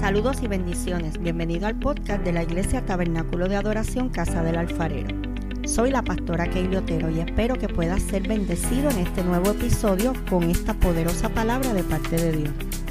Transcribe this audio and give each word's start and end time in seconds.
Saludos 0.00 0.42
y 0.42 0.46
bendiciones. 0.46 1.18
Bienvenido 1.18 1.66
al 1.66 1.78
podcast 1.78 2.22
de 2.22 2.32
la 2.32 2.42
Iglesia 2.42 2.84
Tabernáculo 2.84 3.48
de 3.48 3.56
Adoración 3.56 4.10
Casa 4.10 4.42
del 4.42 4.56
Alfarero. 4.56 5.08
Soy 5.64 5.90
la 5.90 6.02
pastora 6.02 6.48
Keili 6.48 6.76
Otero 6.76 7.10
y 7.10 7.20
espero 7.20 7.56
que 7.56 7.68
puedas 7.68 8.02
ser 8.02 8.28
bendecido 8.28 8.90
en 8.90 8.98
este 8.98 9.24
nuevo 9.24 9.50
episodio 9.50 10.12
con 10.28 10.44
esta 10.44 10.74
poderosa 10.74 11.30
palabra 11.30 11.72
de 11.72 11.82
parte 11.82 12.16
de 12.16 12.32
Dios. 12.32 12.50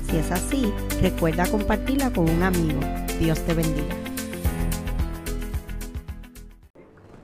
Si 0.10 0.18
es 0.18 0.32
así, 0.32 0.74
recuerda 1.02 1.46
compartirla 1.46 2.12
con 2.12 2.28
un 2.28 2.42
amigo. 2.42 2.80
Dios 3.20 3.40
te 3.42 3.54
bendiga. 3.54 3.96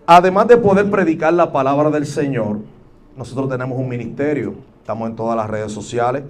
Además 0.06 0.48
de 0.48 0.58
poder 0.58 0.90
predicar 0.92 1.34
la 1.34 1.52
palabra 1.52 1.90
del 1.90 2.06
Señor, 2.06 2.60
nosotros 3.18 3.50
tenemos 3.50 3.78
un 3.80 3.90
ministerio. 3.90 4.54
Estamos 4.80 5.10
en 5.10 5.16
todas 5.16 5.36
las 5.36 5.50
redes 5.50 5.72
sociales, 5.72 6.24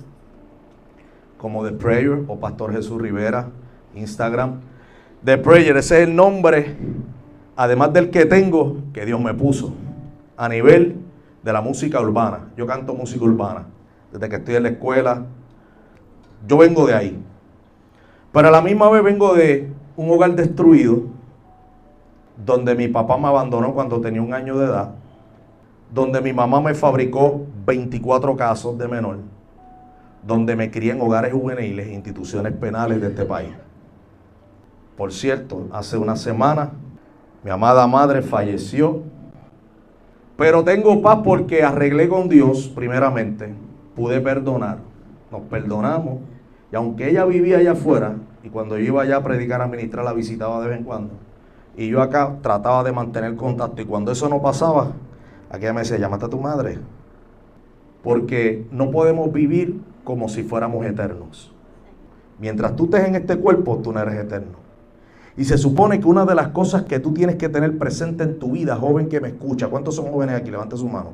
como 1.41 1.65
The 1.65 1.71
Prayer 1.71 2.23
o 2.27 2.39
Pastor 2.39 2.71
Jesús 2.71 3.01
Rivera, 3.01 3.49
Instagram. 3.95 4.61
The 5.25 5.39
Prayer, 5.39 5.75
ese 5.75 6.03
es 6.03 6.07
el 6.07 6.15
nombre, 6.15 6.77
además 7.55 7.91
del 7.93 8.11
que 8.11 8.27
tengo, 8.27 8.77
que 8.93 9.07
Dios 9.07 9.19
me 9.19 9.33
puso, 9.33 9.73
a 10.37 10.47
nivel 10.47 10.97
de 11.41 11.51
la 11.51 11.61
música 11.61 11.99
urbana. 11.99 12.51
Yo 12.55 12.67
canto 12.67 12.93
música 12.93 13.25
urbana 13.25 13.65
desde 14.11 14.29
que 14.29 14.35
estoy 14.35 14.55
en 14.55 14.63
la 14.63 14.69
escuela. 14.69 15.25
Yo 16.47 16.59
vengo 16.59 16.85
de 16.85 16.93
ahí. 16.93 17.23
Pero 18.31 18.47
a 18.47 18.51
la 18.51 18.61
misma 18.61 18.91
vez 18.91 19.03
vengo 19.03 19.33
de 19.33 19.71
un 19.95 20.11
hogar 20.11 20.35
destruido, 20.35 21.05
donde 22.45 22.75
mi 22.75 22.87
papá 22.87 23.17
me 23.17 23.27
abandonó 23.27 23.73
cuando 23.73 23.99
tenía 23.99 24.21
un 24.21 24.35
año 24.35 24.59
de 24.59 24.65
edad, 24.67 24.93
donde 25.91 26.21
mi 26.21 26.33
mamá 26.33 26.61
me 26.61 26.75
fabricó 26.75 27.41
24 27.65 28.35
casos 28.37 28.77
de 28.77 28.87
menor 28.87 29.17
donde 30.23 30.55
me 30.55 30.71
crié 30.71 30.91
en 30.91 31.01
hogares 31.01 31.33
juveniles 31.33 31.87
e 31.87 31.93
instituciones 31.93 32.53
penales 32.53 33.01
de 33.01 33.07
este 33.07 33.25
país. 33.25 33.51
Por 34.95 35.11
cierto, 35.11 35.67
hace 35.71 35.97
una 35.97 36.15
semana 36.15 36.71
mi 37.43 37.49
amada 37.49 37.87
madre 37.87 38.21
falleció, 38.21 39.01
pero 40.37 40.63
tengo 40.63 41.01
paz 41.01 41.19
porque 41.23 41.63
arreglé 41.63 42.07
con 42.07 42.29
Dios 42.29 42.71
primeramente, 42.75 43.53
pude 43.95 44.21
perdonar, 44.21 44.77
nos 45.31 45.41
perdonamos, 45.43 46.19
y 46.71 46.75
aunque 46.75 47.09
ella 47.09 47.25
vivía 47.25 47.57
allá 47.57 47.71
afuera, 47.71 48.15
y 48.43 48.49
cuando 48.49 48.77
yo 48.77 48.85
iba 48.85 49.01
allá 49.01 49.17
a 49.17 49.23
predicar, 49.23 49.61
a 49.61 49.67
ministrar, 49.67 50.05
la 50.05 50.13
visitaba 50.13 50.61
de 50.61 50.69
vez 50.69 50.77
en 50.77 50.83
cuando, 50.83 51.13
y 51.75 51.87
yo 51.87 52.01
acá 52.01 52.37
trataba 52.43 52.83
de 52.83 52.91
mantener 52.91 53.35
contacto, 53.35 53.81
y 53.81 53.85
cuando 53.85 54.11
eso 54.11 54.29
no 54.29 54.39
pasaba, 54.39 54.91
aquella 55.49 55.73
me 55.73 55.81
decía, 55.81 55.97
llámate 55.97 56.25
a 56.25 56.29
tu 56.29 56.39
madre, 56.39 56.77
porque 58.03 58.67
no 58.71 58.91
podemos 58.91 59.33
vivir 59.33 59.81
como 60.03 60.29
si 60.29 60.43
fuéramos 60.43 60.85
eternos. 60.85 61.51
Mientras 62.39 62.75
tú 62.75 62.85
estés 62.85 63.07
en 63.07 63.15
este 63.15 63.37
cuerpo, 63.37 63.77
tú 63.77 63.93
no 63.93 63.99
eres 63.99 64.15
eterno. 64.15 64.57
Y 65.37 65.45
se 65.45 65.57
supone 65.57 65.99
que 65.99 66.07
una 66.07 66.25
de 66.25 66.35
las 66.35 66.49
cosas 66.49 66.83
que 66.83 66.99
tú 66.99 67.13
tienes 67.13 67.35
que 67.35 67.49
tener 67.49 67.77
presente 67.77 68.23
en 68.23 68.39
tu 68.39 68.51
vida, 68.51 68.75
joven 68.75 69.07
que 69.07 69.21
me 69.21 69.29
escucha, 69.29 69.67
¿cuántos 69.67 69.95
son 69.95 70.11
jóvenes 70.11 70.35
aquí? 70.35 70.51
Levante 70.51 70.75
su 70.75 70.87
mano. 70.87 71.11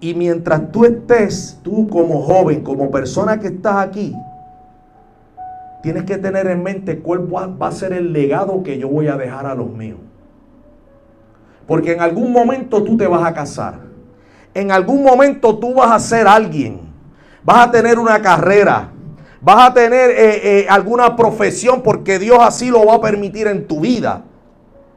Y 0.00 0.14
mientras 0.14 0.70
tú 0.70 0.84
estés, 0.84 1.58
tú 1.62 1.88
como 1.88 2.22
joven, 2.22 2.62
como 2.62 2.90
persona 2.90 3.40
que 3.40 3.48
estás 3.48 3.76
aquí, 3.76 4.14
tienes 5.82 6.04
que 6.04 6.18
tener 6.18 6.46
en 6.46 6.62
mente 6.62 7.00
cuál 7.00 7.32
va 7.32 7.68
a 7.68 7.72
ser 7.72 7.92
el 7.92 8.12
legado 8.12 8.62
que 8.62 8.78
yo 8.78 8.88
voy 8.88 9.08
a 9.08 9.16
dejar 9.16 9.46
a 9.46 9.54
los 9.54 9.70
míos. 9.70 9.98
Porque 11.66 11.92
en 11.92 12.00
algún 12.00 12.32
momento 12.32 12.82
tú 12.82 12.96
te 12.96 13.06
vas 13.06 13.26
a 13.26 13.34
casar. 13.34 13.80
En 14.54 14.70
algún 14.70 15.02
momento 15.02 15.58
tú 15.58 15.74
vas 15.74 15.90
a 15.90 15.98
ser 15.98 16.26
alguien 16.26 16.87
vas 17.48 17.66
a 17.66 17.70
tener 17.70 17.98
una 17.98 18.20
carrera, 18.20 18.90
vas 19.40 19.70
a 19.70 19.72
tener 19.72 20.10
eh, 20.10 20.60
eh, 20.60 20.66
alguna 20.68 21.16
profesión 21.16 21.80
porque 21.82 22.18
Dios 22.18 22.38
así 22.42 22.68
lo 22.68 22.84
va 22.84 22.96
a 22.96 23.00
permitir 23.00 23.46
en 23.46 23.66
tu 23.66 23.80
vida. 23.80 24.22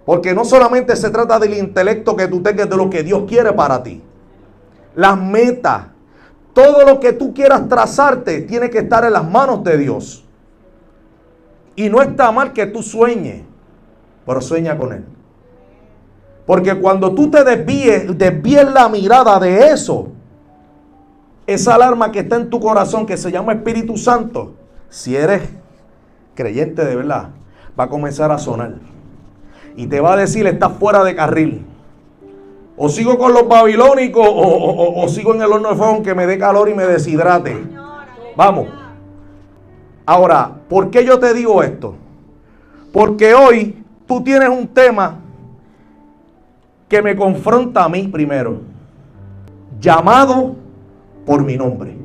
Porque 0.05 0.33
no 0.33 0.43
solamente 0.43 0.97
se 0.97 1.09
trata 1.11 1.39
del 1.39 1.53
intelecto 1.53 2.13
que 2.13 2.27
tú 2.27 2.43
tengas, 2.43 2.69
de 2.69 2.75
lo 2.75 2.89
que 2.89 3.03
Dios 3.03 3.23
quiere 3.25 3.53
para 3.53 3.81
ti. 3.81 4.03
Las 4.95 5.17
metas, 5.17 5.83
todo 6.51 6.85
lo 6.85 6.99
que 6.99 7.13
tú 7.13 7.33
quieras 7.33 7.69
trazarte, 7.69 8.41
tiene 8.41 8.69
que 8.69 8.79
estar 8.79 9.05
en 9.05 9.13
las 9.13 9.25
manos 9.25 9.63
de 9.63 9.77
Dios. 9.77 10.25
Y 11.77 11.89
no 11.89 12.01
está 12.01 12.33
mal 12.33 12.51
que 12.51 12.65
tú 12.65 12.83
sueñes, 12.83 13.43
pero 14.25 14.41
sueña 14.41 14.77
con 14.77 14.91
Él. 14.91 15.05
Porque 16.45 16.77
cuando 16.77 17.15
tú 17.15 17.31
te 17.31 17.45
desvíes, 17.45 18.17
desvíes 18.17 18.69
la 18.73 18.89
mirada 18.89 19.39
de 19.39 19.69
eso, 19.69 20.09
esa 21.47 21.75
alarma 21.75 22.11
que 22.11 22.19
está 22.19 22.35
en 22.35 22.49
tu 22.49 22.59
corazón, 22.59 23.05
que 23.05 23.17
se 23.17 23.31
llama 23.31 23.53
Espíritu 23.53 23.97
Santo, 23.97 24.53
si 24.89 25.15
eres 25.15 25.41
creyente 26.35 26.85
de 26.85 26.95
verdad, 26.95 27.29
va 27.79 27.85
a 27.85 27.89
comenzar 27.89 28.31
a 28.31 28.37
sonar. 28.37 28.75
Y 29.75 29.87
te 29.87 29.99
va 29.99 30.13
a 30.13 30.17
decir, 30.17 30.45
estás 30.47 30.73
fuera 30.73 31.03
de 31.03 31.15
carril. 31.15 31.65
O 32.77 32.89
sigo 32.89 33.17
con 33.17 33.33
los 33.33 33.47
babilónicos 33.47 34.27
o, 34.27 35.05
sigo 35.07 35.35
en 35.35 35.41
el 35.41 35.51
horno 35.51 35.69
de 35.69 35.75
fuego 35.75 36.03
que 36.03 36.15
me 36.15 36.25
dé 36.25 36.37
calor 36.37 36.69
y 36.69 36.73
me 36.73 36.85
deshidrate. 36.85 37.63
Vamos. 38.35 38.67
Ahora, 40.05 40.51
¿por 40.67 40.89
qué 40.89 41.05
yo 41.05 41.19
te 41.19 41.33
digo 41.33 41.61
esto? 41.63 41.95
Porque 42.91 43.33
hoy 43.33 43.83
tú 44.07 44.23
tienes 44.23 44.49
un 44.49 44.67
tema 44.67 45.19
que 46.89 47.01
me 47.01 47.15
confronta 47.15 47.83
a 47.83 47.89
mí 47.89 48.07
primero. 48.07 48.61
Llamado 49.79 50.55
por 51.25 51.43
mi 51.43 51.57
nombre. 51.57 51.95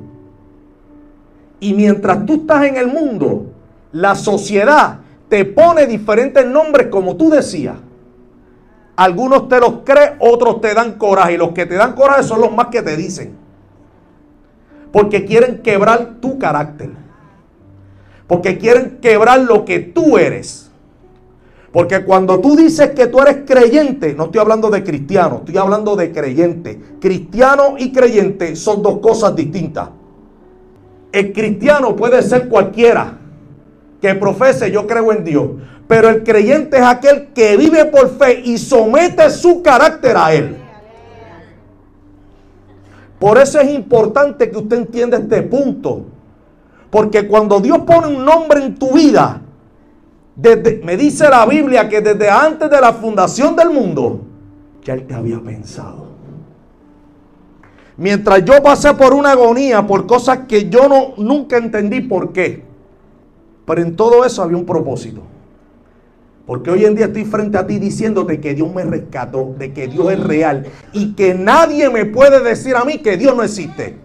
Y 1.60 1.74
mientras 1.74 2.26
tú 2.26 2.34
estás 2.34 2.64
en 2.64 2.76
el 2.76 2.88
mundo, 2.88 3.46
la 3.92 4.14
sociedad 4.14 5.00
te 5.28 5.44
pone 5.44 5.86
diferentes 5.86 6.46
nombres 6.46 6.88
como 6.88 7.16
tú 7.16 7.30
decías. 7.30 7.76
Algunos 8.96 9.48
te 9.48 9.60
los 9.60 9.80
crees, 9.84 10.12
otros 10.20 10.60
te 10.60 10.74
dan 10.74 10.92
coraje. 10.92 11.34
Y 11.34 11.36
los 11.36 11.52
que 11.52 11.66
te 11.66 11.74
dan 11.74 11.94
coraje 11.94 12.22
son 12.22 12.40
los 12.40 12.52
más 12.54 12.68
que 12.68 12.82
te 12.82 12.96
dicen. 12.96 13.36
Porque 14.92 15.24
quieren 15.24 15.62
quebrar 15.62 16.16
tu 16.20 16.38
carácter. 16.38 16.90
Porque 18.26 18.58
quieren 18.58 18.98
quebrar 19.02 19.40
lo 19.40 19.64
que 19.64 19.80
tú 19.80 20.16
eres. 20.16 20.65
Porque 21.76 22.06
cuando 22.06 22.40
tú 22.40 22.56
dices 22.56 22.92
que 22.92 23.08
tú 23.08 23.20
eres 23.20 23.42
creyente, 23.46 24.14
no 24.14 24.24
estoy 24.24 24.40
hablando 24.40 24.70
de 24.70 24.82
cristiano, 24.82 25.40
estoy 25.40 25.58
hablando 25.58 25.94
de 25.94 26.10
creyente. 26.10 26.80
Cristiano 26.98 27.74
y 27.76 27.92
creyente 27.92 28.56
son 28.56 28.82
dos 28.82 29.00
cosas 29.00 29.36
distintas. 29.36 29.90
El 31.12 31.34
cristiano 31.34 31.94
puede 31.94 32.22
ser 32.22 32.48
cualquiera 32.48 33.18
que 34.00 34.14
profese 34.14 34.70
yo 34.70 34.86
creo 34.86 35.12
en 35.12 35.22
Dios, 35.22 35.48
pero 35.86 36.08
el 36.08 36.24
creyente 36.24 36.78
es 36.78 36.82
aquel 36.82 37.26
que 37.34 37.58
vive 37.58 37.84
por 37.84 38.08
fe 38.08 38.40
y 38.42 38.56
somete 38.56 39.28
su 39.28 39.60
carácter 39.60 40.16
a 40.16 40.32
él. 40.32 40.56
Por 43.18 43.36
eso 43.36 43.60
es 43.60 43.70
importante 43.70 44.50
que 44.50 44.56
usted 44.56 44.78
entienda 44.78 45.18
este 45.18 45.42
punto. 45.42 46.06
Porque 46.88 47.28
cuando 47.28 47.60
Dios 47.60 47.80
pone 47.80 48.16
un 48.16 48.24
nombre 48.24 48.64
en 48.64 48.76
tu 48.76 48.94
vida, 48.94 49.42
me 50.36 50.96
dice 50.96 51.28
la 51.28 51.46
Biblia 51.46 51.88
que 51.88 52.00
desde 52.00 52.28
antes 52.28 52.70
de 52.70 52.80
la 52.80 52.92
fundación 52.92 53.56
del 53.56 53.70
mundo, 53.70 54.20
ya 54.84 54.94
Él 54.94 55.06
te 55.06 55.14
había 55.14 55.40
pensado. 55.40 56.06
Mientras 57.96 58.44
yo 58.44 58.62
pasé 58.62 58.92
por 58.94 59.14
una 59.14 59.32
agonía, 59.32 59.86
por 59.86 60.06
cosas 60.06 60.40
que 60.46 60.68
yo 60.68 60.88
no, 60.88 61.14
nunca 61.16 61.56
entendí 61.56 62.02
por 62.02 62.32
qué. 62.32 62.62
Pero 63.64 63.80
en 63.80 63.96
todo 63.96 64.24
eso 64.24 64.42
había 64.42 64.58
un 64.58 64.66
propósito. 64.66 65.22
Porque 66.46 66.70
hoy 66.70 66.84
en 66.84 66.94
día 66.94 67.06
estoy 67.06 67.24
frente 67.24 67.58
a 67.58 67.66
ti 67.66 67.78
diciéndote 67.78 68.38
que 68.38 68.54
Dios 68.54 68.72
me 68.72 68.84
rescató, 68.84 69.54
de 69.58 69.72
que 69.72 69.88
Dios 69.88 70.12
es 70.12 70.20
real 70.20 70.66
y 70.92 71.14
que 71.14 71.34
nadie 71.34 71.90
me 71.90 72.04
puede 72.04 72.40
decir 72.40 72.76
a 72.76 72.84
mí 72.84 72.98
que 72.98 73.16
Dios 73.16 73.34
no 73.34 73.42
existe. 73.42 73.96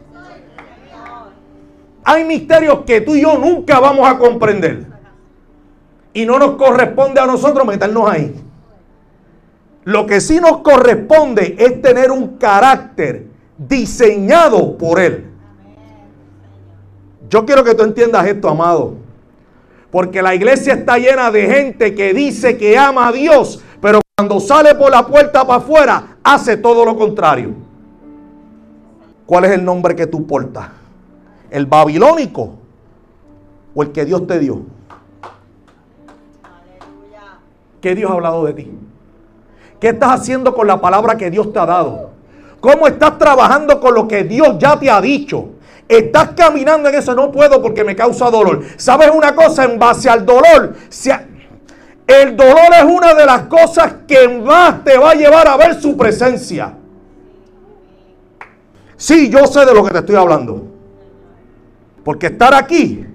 Hay 2.03 2.23
misterios 2.23 2.79
que 2.85 3.01
tú 3.01 3.13
y 3.13 3.21
yo 3.21 3.37
nunca 3.37 3.79
vamos 3.79 4.09
a 4.09 4.17
comprender. 4.17 4.90
Y 6.13 6.25
no 6.25 6.37
nos 6.39 6.55
corresponde 6.55 7.19
a 7.19 7.25
nosotros 7.25 7.65
meternos 7.65 8.09
ahí. 8.09 8.35
Lo 9.83 10.05
que 10.05 10.21
sí 10.21 10.39
nos 10.39 10.57
corresponde 10.57 11.55
es 11.57 11.81
tener 11.81 12.11
un 12.11 12.37
carácter 12.37 13.27
diseñado 13.57 14.77
por 14.77 14.99
Él. 14.99 15.31
Yo 17.29 17.45
quiero 17.45 17.63
que 17.63 17.73
tú 17.73 17.83
entiendas 17.83 18.27
esto, 18.27 18.49
amado. 18.49 18.95
Porque 19.89 20.21
la 20.21 20.35
iglesia 20.35 20.73
está 20.73 20.97
llena 20.97 21.31
de 21.31 21.47
gente 21.47 21.95
que 21.95 22.13
dice 22.13 22.57
que 22.57 22.77
ama 22.77 23.07
a 23.07 23.11
Dios, 23.11 23.63
pero 23.81 24.01
cuando 24.17 24.39
sale 24.39 24.75
por 24.75 24.91
la 24.91 25.05
puerta 25.05 25.45
para 25.45 25.59
afuera, 25.59 26.17
hace 26.23 26.57
todo 26.57 26.85
lo 26.85 26.95
contrario. 26.95 27.53
¿Cuál 29.25 29.45
es 29.45 29.51
el 29.51 29.63
nombre 29.63 29.95
que 29.95 30.07
tú 30.07 30.27
portas? 30.27 30.69
¿El 31.49 31.65
babilónico 31.65 32.53
o 33.73 33.83
el 33.83 33.91
que 33.91 34.05
Dios 34.05 34.27
te 34.27 34.39
dio? 34.39 34.61
¿Qué 37.81 37.95
Dios 37.95 38.11
ha 38.11 38.13
hablado 38.13 38.45
de 38.45 38.53
ti? 38.53 38.71
¿Qué 39.79 39.89
estás 39.89 40.11
haciendo 40.21 40.53
con 40.53 40.67
la 40.67 40.79
palabra 40.79 41.17
que 41.17 41.31
Dios 41.31 41.51
te 41.51 41.59
ha 41.59 41.65
dado? 41.65 42.11
¿Cómo 42.59 42.87
estás 42.87 43.17
trabajando 43.17 43.79
con 43.79 43.95
lo 43.95 44.07
que 44.07 44.23
Dios 44.23 44.57
ya 44.59 44.79
te 44.79 44.89
ha 44.89 45.01
dicho? 45.01 45.49
estás 45.97 46.29
caminando 46.37 46.87
en 46.89 46.95
eso, 46.95 47.13
no 47.13 47.31
puedo 47.31 47.61
porque 47.61 47.83
me 47.83 47.95
causa 47.95 48.29
dolor. 48.29 48.63
¿Sabes 48.77 49.11
una 49.13 49.35
cosa? 49.35 49.65
En 49.65 49.77
base 49.77 50.09
al 50.09 50.25
dolor, 50.25 50.75
el 52.07 52.37
dolor 52.37 52.73
es 52.77 52.83
una 52.83 53.13
de 53.13 53.25
las 53.25 53.43
cosas 53.43 53.95
que 54.07 54.27
más 54.27 54.83
te 54.83 54.97
va 54.97 55.11
a 55.11 55.15
llevar 55.15 55.47
a 55.47 55.57
ver 55.57 55.81
su 55.81 55.97
presencia. 55.97 56.73
Sí, 58.95 59.29
yo 59.29 59.45
sé 59.47 59.65
de 59.65 59.73
lo 59.73 59.83
que 59.83 59.91
te 59.91 59.99
estoy 59.99 60.15
hablando. 60.15 60.67
Porque 62.03 62.27
estar 62.27 62.53
aquí 62.53 63.05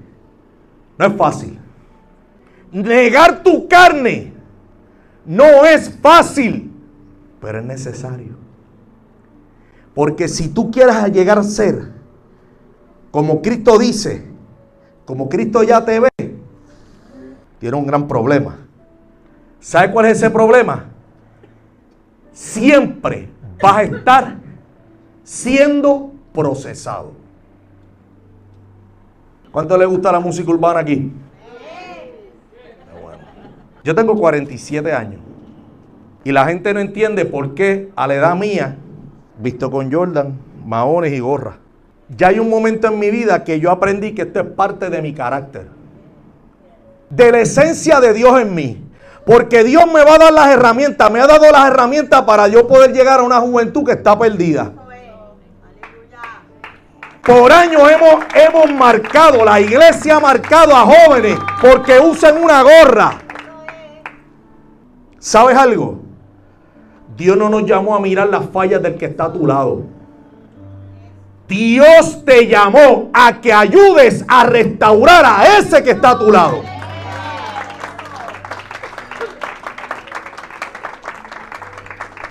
no 0.98 1.06
es 1.06 1.16
fácil. 1.16 1.58
Negar 2.72 3.42
tu 3.42 3.66
carne 3.68 4.35
no 5.26 5.64
es 5.64 5.90
fácil, 6.00 6.72
pero 7.40 7.58
es 7.58 7.64
necesario. 7.64 8.34
Porque 9.94 10.28
si 10.28 10.48
tú 10.48 10.70
quieres 10.70 10.94
llegar 11.12 11.38
a 11.38 11.42
ser 11.42 11.96
como 13.10 13.40
Cristo 13.40 13.78
dice, 13.78 14.26
como 15.06 15.28
Cristo 15.28 15.62
ya 15.62 15.82
te 15.82 16.00
ve, 16.00 16.10
tiene 17.58 17.76
un 17.76 17.86
gran 17.86 18.06
problema. 18.06 18.58
¿Sabe 19.58 19.90
cuál 19.90 20.06
es 20.06 20.18
ese 20.18 20.28
problema? 20.28 20.84
Siempre 22.30 23.30
vas 23.62 23.76
a 23.76 23.82
estar 23.84 24.36
siendo 25.24 26.12
procesado. 26.34 27.12
¿Cuánto 29.50 29.78
le 29.78 29.86
gusta 29.86 30.12
la 30.12 30.20
música 30.20 30.50
urbana 30.50 30.80
aquí? 30.80 31.10
Yo 33.86 33.94
tengo 33.94 34.16
47 34.16 34.92
años 34.92 35.20
y 36.24 36.32
la 36.32 36.44
gente 36.46 36.74
no 36.74 36.80
entiende 36.80 37.24
por 37.24 37.54
qué 37.54 37.92
a 37.94 38.08
la 38.08 38.16
edad 38.16 38.34
mía, 38.34 38.74
visto 39.38 39.70
con 39.70 39.92
Jordan, 39.92 40.36
maones 40.66 41.12
y 41.12 41.20
gorra, 41.20 41.58
ya 42.08 42.26
hay 42.26 42.40
un 42.40 42.50
momento 42.50 42.88
en 42.88 42.98
mi 42.98 43.12
vida 43.12 43.44
que 43.44 43.60
yo 43.60 43.70
aprendí 43.70 44.12
que 44.12 44.22
esto 44.22 44.40
es 44.40 44.46
parte 44.46 44.90
de 44.90 45.00
mi 45.00 45.14
carácter, 45.14 45.68
de 47.10 47.30
la 47.30 47.38
esencia 47.38 48.00
de 48.00 48.12
Dios 48.12 48.40
en 48.40 48.56
mí. 48.56 48.82
Porque 49.24 49.62
Dios 49.62 49.84
me 49.86 50.02
va 50.02 50.14
a 50.14 50.18
dar 50.18 50.32
las 50.32 50.48
herramientas, 50.48 51.08
me 51.08 51.20
ha 51.20 51.28
dado 51.28 51.48
las 51.52 51.68
herramientas 51.68 52.22
para 52.22 52.48
yo 52.48 52.66
poder 52.66 52.92
llegar 52.92 53.20
a 53.20 53.22
una 53.22 53.40
juventud 53.40 53.84
que 53.84 53.92
está 53.92 54.18
perdida. 54.18 54.72
Por 57.22 57.52
años 57.52 57.88
hemos, 57.88 58.24
hemos 58.34 58.74
marcado, 58.74 59.44
la 59.44 59.60
iglesia 59.60 60.16
ha 60.16 60.20
marcado 60.20 60.74
a 60.74 60.80
jóvenes 60.80 61.38
porque 61.60 62.00
usan 62.00 62.42
una 62.42 62.62
gorra. 62.62 63.18
¿Sabes 65.26 65.56
algo? 65.56 65.98
Dios 67.16 67.36
no 67.36 67.48
nos 67.48 67.66
llamó 67.66 67.96
a 67.96 68.00
mirar 68.00 68.28
las 68.28 68.48
fallas 68.50 68.80
del 68.80 68.94
que 68.94 69.06
está 69.06 69.24
a 69.24 69.32
tu 69.32 69.44
lado. 69.44 69.82
Dios 71.48 72.24
te 72.24 72.46
llamó 72.46 73.10
a 73.12 73.40
que 73.40 73.52
ayudes 73.52 74.24
a 74.28 74.44
restaurar 74.44 75.24
a 75.24 75.58
ese 75.58 75.82
que 75.82 75.90
está 75.90 76.10
a 76.10 76.18
tu 76.20 76.30
lado. 76.30 76.60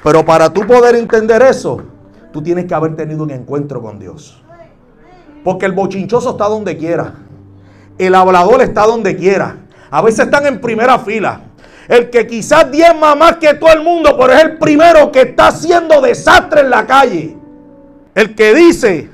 Pero 0.02 0.24
para 0.24 0.54
tú 0.54 0.66
poder 0.66 0.96
entender 0.96 1.42
eso, 1.42 1.82
tú 2.32 2.42
tienes 2.42 2.64
que 2.64 2.76
haber 2.76 2.96
tenido 2.96 3.24
un 3.24 3.32
encuentro 3.32 3.82
con 3.82 4.00
Dios. 4.00 4.42
Porque 5.44 5.66
el 5.66 5.74
bochinchoso 5.74 6.30
está 6.30 6.48
donde 6.48 6.78
quiera. 6.78 7.16
El 7.98 8.16
hablador 8.16 8.62
está 8.62 8.86
donde 8.86 9.18
quiera. 9.18 9.58
A 9.92 10.02
veces 10.02 10.28
están 10.28 10.46
en 10.46 10.62
primera 10.62 10.98
fila. 10.98 11.45
El 11.88 12.10
que 12.10 12.26
quizás 12.26 12.72
diezma 12.72 13.16
más 13.16 13.38
que 13.38 13.54
todo 13.54 13.72
el 13.72 13.82
mundo, 13.82 14.18
pero 14.20 14.34
es 14.34 14.44
el 14.44 14.58
primero 14.58 15.12
que 15.12 15.22
está 15.22 15.48
haciendo 15.48 16.02
desastre 16.02 16.62
en 16.62 16.70
la 16.70 16.86
calle. 16.86 17.38
El 18.16 18.34
que 18.34 18.54
dice 18.54 19.10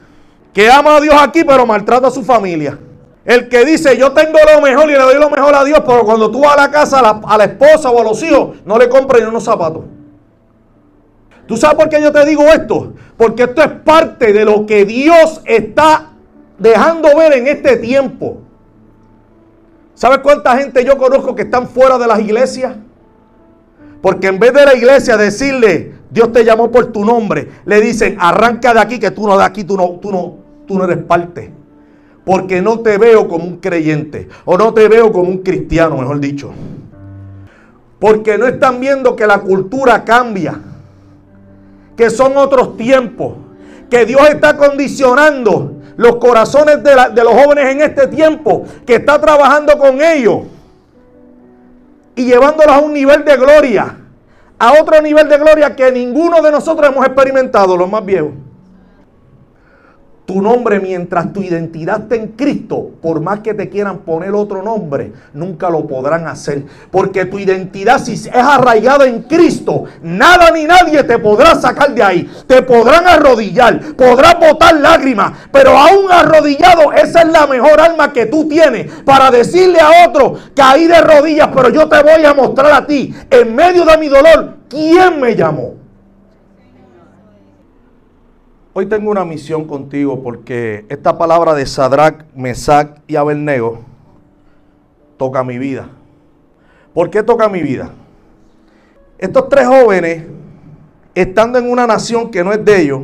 que 0.54 0.70
ama 0.70 0.98
a 0.98 1.02
Dios 1.02 1.16
aquí, 1.20 1.44
pero 1.44 1.66
maltrata 1.66 2.08
a 2.08 2.12
su 2.12 2.24
familia. 2.24 2.78
El 3.24 3.50
que 3.50 3.66
dice, 3.66 3.98
yo 3.98 4.14
tengo 4.14 4.38
lo 4.54 4.62
mejor 4.62 4.90
y 4.90 4.94
le 4.94 5.00
doy 5.00 5.20
lo 5.20 5.30
mejor 5.30 5.54
a 5.54 5.64
Dios, 5.64 5.82
pero 5.86 6.04
cuando 6.04 6.32
tú 6.32 6.42
vas 6.42 6.58
a 6.58 6.62
la 6.62 6.72
casa, 6.72 7.00
a 7.00 7.02
la, 7.02 7.22
a 7.24 7.38
la 7.38 7.44
esposa 7.46 7.90
o 7.90 8.00
a 8.00 8.04
los 8.04 8.22
hijos, 8.24 8.58
no 8.66 8.78
le 8.78 8.90
compras 8.90 9.22
ni 9.22 9.28
unos 9.28 9.44
zapatos. 9.44 9.84
¿Tú 11.46 11.58
sabes 11.58 11.76
por 11.76 11.90
qué 11.90 12.02
yo 12.02 12.12
te 12.12 12.26
digo 12.26 12.44
esto? 12.44 12.94
Porque 13.18 13.44
esto 13.44 13.62
es 13.62 13.70
parte 13.84 14.32
de 14.34 14.46
lo 14.46 14.66
que 14.66 14.86
Dios 14.86 15.42
está 15.46 16.12
dejando 16.58 17.16
ver 17.18 17.34
en 17.34 17.48
este 17.48 17.78
tiempo. 17.78 18.38
¿Sabes 20.02 20.18
cuánta 20.24 20.58
gente 20.58 20.84
yo 20.84 20.98
conozco 20.98 21.36
que 21.36 21.44
están 21.44 21.68
fuera 21.68 22.00
de 22.00 22.08
las 22.08 22.20
iglesias? 22.20 22.74
Porque 24.02 24.30
en 24.30 24.40
vez 24.40 24.52
de 24.52 24.66
la 24.66 24.74
iglesia 24.74 25.16
decirle, 25.16 25.94
Dios 26.10 26.32
te 26.32 26.44
llamó 26.44 26.72
por 26.72 26.88
tu 26.88 27.06
nombre, 27.06 27.48
le 27.66 27.80
dicen, 27.82 28.18
arranca 28.20 28.74
de 28.74 28.80
aquí, 28.80 28.98
que 28.98 29.12
tú 29.12 29.28
no 29.28 29.38
de 29.38 29.44
aquí, 29.44 29.64
tú 29.64 29.78
no, 29.78 30.00
tú 30.02 30.12
no, 30.12 30.38
tú 30.66 30.80
no 30.80 30.86
eres 30.86 31.04
parte. 31.04 31.52
Porque 32.26 32.64
no 32.64 32.80
te 32.80 32.98
veo 32.98 33.28
como 33.28 33.46
un 33.46 33.58
creyente, 33.58 34.28
o 34.44 34.58
no 34.58 34.74
te 34.74 34.88
veo 34.88 35.12
como 35.12 35.30
un 35.30 35.38
cristiano, 35.44 35.98
mejor 35.98 36.20
dicho. 36.20 36.52
Porque 38.00 38.40
no 38.40 38.48
están 38.48 38.80
viendo 38.80 39.16
que 39.16 39.28
la 39.28 39.38
cultura 39.42 40.04
cambia, 40.04 40.60
que 41.96 42.10
son 42.10 42.38
otros 42.38 42.76
tiempos, 42.76 43.34
que 43.92 44.06
Dios 44.06 44.22
está 44.30 44.56
condicionando 44.56 45.74
los 45.98 46.16
corazones 46.16 46.82
de, 46.82 46.96
los 46.96 47.34
jóvenes 47.34 47.66
en 47.76 47.82
este 47.82 48.08
tiempo, 48.08 48.64
que 48.88 48.96
está 48.96 49.20
trabajando 49.20 49.78
con 49.78 50.02
ellos 50.02 50.44
y 52.16 52.24
llevándolos 52.26 52.74
a 52.74 52.80
un 52.80 52.94
nivel 52.94 53.26
de 53.26 53.36
gloria, 53.36 53.98
a 54.58 54.74
otro 54.82 55.02
nivel 55.02 55.28
de 55.28 55.38
gloria 55.38 55.76
que 55.76 55.92
ninguno 55.92 56.42
de 56.42 56.52
nosotros 56.52 56.90
hemos 56.90 57.06
experimentado, 57.06 57.76
los 57.76 57.90
más 57.90 58.06
viejos 58.06 58.32
tu 60.26 60.42
nombre 60.42 60.80
mientras 60.80 61.34
tu 61.34 61.42
identidad 61.42 62.02
esté 62.02 62.16
en 62.16 62.28
Cristo, 62.30 62.92
por 63.02 63.22
más 63.22 63.40
que 63.40 63.54
te 63.54 63.70
quieran 63.70 64.00
poner 64.00 64.34
otro 64.34 64.62
nombre, 64.62 65.12
nunca 65.34 65.70
lo 65.70 65.88
podrán 65.88 66.28
hacer. 66.28 66.64
Porque 66.92 67.26
tu 67.26 67.40
identidad 67.40 68.00
si 68.00 68.14
es 68.14 68.30
arraigada 68.34 69.06
en 69.06 69.24
Cristo, 69.24 69.86
nada 70.02 70.52
ni 70.52 70.66
nadie 70.66 71.04
te 71.04 71.18
podrá 71.20 71.56
sacar 71.56 71.94
de 71.94 72.04
ahí. 72.04 72.32
Te 72.48 72.62
podrán 72.62 73.08
arrodillar, 73.08 73.96
podrás 73.96 74.40
botar 74.40 74.76
lágrimas, 74.76 75.34
pero 75.52 75.72
aún 75.72 76.12
arrodillado, 76.12 76.94
esa 76.94 77.22
es 77.22 77.28
la 77.28 77.48
mejor 77.48 77.82
alma 77.82 78.14
que 78.14 78.28
tú 78.28 78.48
tienes 78.48 78.92
para 79.04 79.32
decirle 79.32 79.80
a 79.80 80.08
otro, 80.08 80.36
caí 80.56 80.88
de 80.88 81.02
rodillas, 81.02 81.50
pero 81.54 81.70
yo 81.70 81.90
te 81.90 82.02
voy 82.04 82.24
a 82.24 82.34
mostrar 82.34 82.72
a 82.72 82.86
ti, 82.86 83.14
en 83.30 83.56
medio 83.56 83.86
de 83.86 83.98
mi 83.98 84.08
dolor, 84.08 84.58
quién 84.70 85.20
me 85.20 85.36
llamó. 85.36 85.81
Hoy 88.74 88.86
tengo 88.86 89.12
una 89.12 89.26
misión 89.26 89.66
contigo 89.66 90.24
porque 90.24 90.86
esta 90.88 91.18
palabra 91.18 91.54
de 91.54 91.66
Sadrach, 91.66 92.24
Mesach 92.34 93.00
y 93.06 93.18
Abednego 93.18 93.80
toca 95.18 95.44
mi 95.44 95.58
vida. 95.58 95.90
¿Por 96.94 97.10
qué 97.10 97.22
toca 97.22 97.50
mi 97.50 97.62
vida? 97.62 97.90
Estos 99.18 99.50
tres 99.50 99.68
jóvenes, 99.68 100.24
estando 101.14 101.60
en 101.60 101.70
una 101.70 101.86
nación 101.86 102.32
que 102.32 102.46
no 102.46 102.54
es 102.54 102.64
de 102.64 102.82
ellos, 102.82 103.02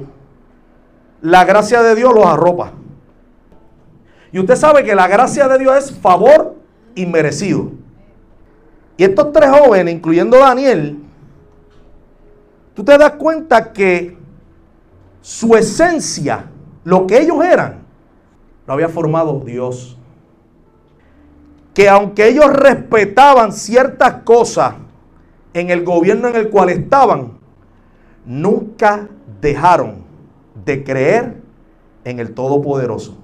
la 1.19 1.43
gracia 1.43 1.83
de 1.83 1.95
Dios 1.95 2.13
los 2.13 2.25
arropa. 2.25 2.71
Y 4.31 4.39
usted 4.39 4.55
sabe 4.55 4.85
que 4.85 4.95
la 4.95 5.09
gracia 5.09 5.49
de 5.49 5.57
Dios 5.57 5.75
es 5.75 5.91
favor 5.91 6.55
inmerecido. 6.95 7.71
Y 8.95 9.03
estos 9.03 9.33
tres 9.33 9.49
jóvenes, 9.49 9.93
incluyendo 9.93 10.39
Daniel, 10.39 10.97
tú 12.73 12.85
te 12.85 12.97
das 12.97 13.11
cuenta 13.11 13.73
que 13.73 14.17
su 15.27 15.57
esencia, 15.57 16.45
lo 16.85 17.05
que 17.05 17.19
ellos 17.19 17.43
eran, 17.43 17.79
lo 18.65 18.73
había 18.73 18.87
formado 18.87 19.41
Dios. 19.41 19.97
Que 21.73 21.89
aunque 21.89 22.29
ellos 22.29 22.45
respetaban 22.53 23.51
ciertas 23.51 24.23
cosas 24.23 24.75
en 25.53 25.69
el 25.69 25.83
gobierno 25.83 26.29
en 26.29 26.37
el 26.37 26.49
cual 26.49 26.69
estaban, 26.69 27.39
nunca 28.25 29.09
dejaron 29.41 29.97
de 30.63 30.85
creer 30.85 31.35
en 32.05 32.19
el 32.21 32.33
Todopoderoso. 32.33 33.17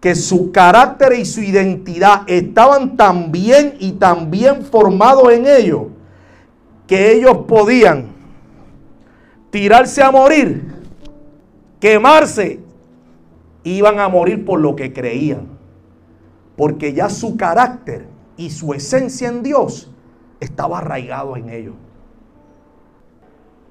Que 0.00 0.14
su 0.14 0.50
carácter 0.50 1.12
y 1.12 1.26
su 1.26 1.42
identidad 1.42 2.22
estaban 2.26 2.96
tan 2.96 3.30
bien 3.30 3.76
y 3.80 3.92
tan 3.92 4.30
bien 4.30 4.64
formados 4.64 5.30
en 5.30 5.46
ellos 5.46 5.82
que 6.86 7.12
ellos 7.12 7.40
podían 7.46 8.13
tirarse 9.54 10.02
a 10.02 10.10
morir, 10.10 10.64
quemarse, 11.78 12.58
iban 13.62 14.00
a 14.00 14.08
morir 14.08 14.44
por 14.44 14.58
lo 14.58 14.74
que 14.74 14.92
creían. 14.92 15.46
Porque 16.56 16.92
ya 16.92 17.08
su 17.08 17.36
carácter 17.36 18.08
y 18.36 18.50
su 18.50 18.74
esencia 18.74 19.28
en 19.28 19.44
Dios 19.44 19.92
estaba 20.40 20.78
arraigado 20.78 21.36
en 21.36 21.50
ellos. 21.50 21.74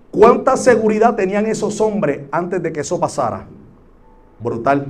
¿Cuánta 0.10 0.56
seguridad 0.56 1.16
tenían 1.16 1.48
esos 1.48 1.82
hombres 1.82 2.28
antes 2.32 2.64
de 2.64 2.72
que 2.72 2.80
eso 2.80 2.98
pasara? 2.98 3.46
Brutal. 4.40 4.88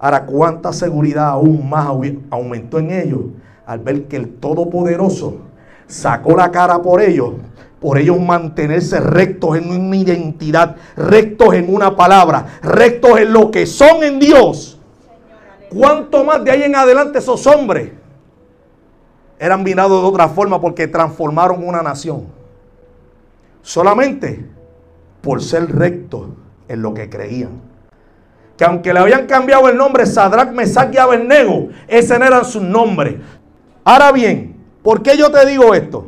Ahora, 0.00 0.26
¿cuánta 0.26 0.72
seguridad 0.72 1.28
aún 1.28 1.70
más 1.70 1.86
aumentó 2.30 2.80
en 2.80 2.90
ellos 2.90 3.20
al 3.64 3.78
ver 3.78 4.08
que 4.08 4.16
el 4.16 4.34
Todopoderoso 4.34 5.42
sacó 5.88 6.36
la 6.36 6.52
cara 6.52 6.80
por 6.80 7.00
ellos, 7.00 7.32
por 7.80 7.98
ellos 7.98 8.20
mantenerse 8.20 9.00
rectos 9.00 9.56
en 9.56 9.70
una 9.70 9.96
identidad, 9.96 10.76
rectos 10.96 11.54
en 11.54 11.74
una 11.74 11.96
palabra, 11.96 12.60
rectos 12.62 13.18
en 13.18 13.32
lo 13.32 13.50
que 13.50 13.66
son 13.66 14.04
en 14.04 14.20
Dios. 14.20 14.78
¿Cuánto 15.70 16.24
más 16.24 16.44
de 16.44 16.50
ahí 16.50 16.62
en 16.62 16.76
adelante 16.76 17.18
esos 17.18 17.46
hombres 17.46 17.90
eran 19.38 19.62
mirados 19.62 20.02
de 20.02 20.08
otra 20.08 20.28
forma 20.28 20.60
porque 20.60 20.86
transformaron 20.86 21.66
una 21.66 21.82
nación? 21.82 22.26
Solamente 23.62 24.46
por 25.20 25.42
ser 25.42 25.74
rectos 25.74 26.28
en 26.68 26.82
lo 26.82 26.94
que 26.94 27.10
creían. 27.10 27.60
Que 28.56 28.64
aunque 28.64 28.92
le 28.92 28.98
habían 28.98 29.26
cambiado 29.26 29.68
el 29.68 29.76
nombre 29.76 30.04
Sadrach, 30.04 30.50
Mesach 30.50 30.92
y 30.92 30.98
Abednego, 30.98 31.68
ese 31.86 32.18
no 32.18 32.24
eran 32.24 32.44
sus 32.44 32.62
nombres. 32.62 33.16
Ahora 33.84 34.10
bien, 34.10 34.57
¿por 34.88 35.02
qué 35.02 35.18
yo 35.18 35.30
te 35.30 35.44
digo 35.44 35.74
esto? 35.74 36.06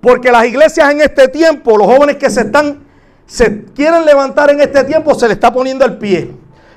Porque 0.00 0.32
las 0.32 0.44
iglesias 0.44 0.90
en 0.90 1.02
este 1.02 1.28
tiempo, 1.28 1.78
los 1.78 1.86
jóvenes 1.86 2.16
que 2.16 2.28
se 2.28 2.40
están, 2.40 2.80
se 3.26 3.62
quieren 3.66 4.04
levantar 4.04 4.50
en 4.50 4.60
este 4.60 4.82
tiempo, 4.82 5.14
se 5.14 5.28
le 5.28 5.34
está 5.34 5.52
poniendo 5.52 5.84
el 5.84 5.96
pie. 5.96 6.32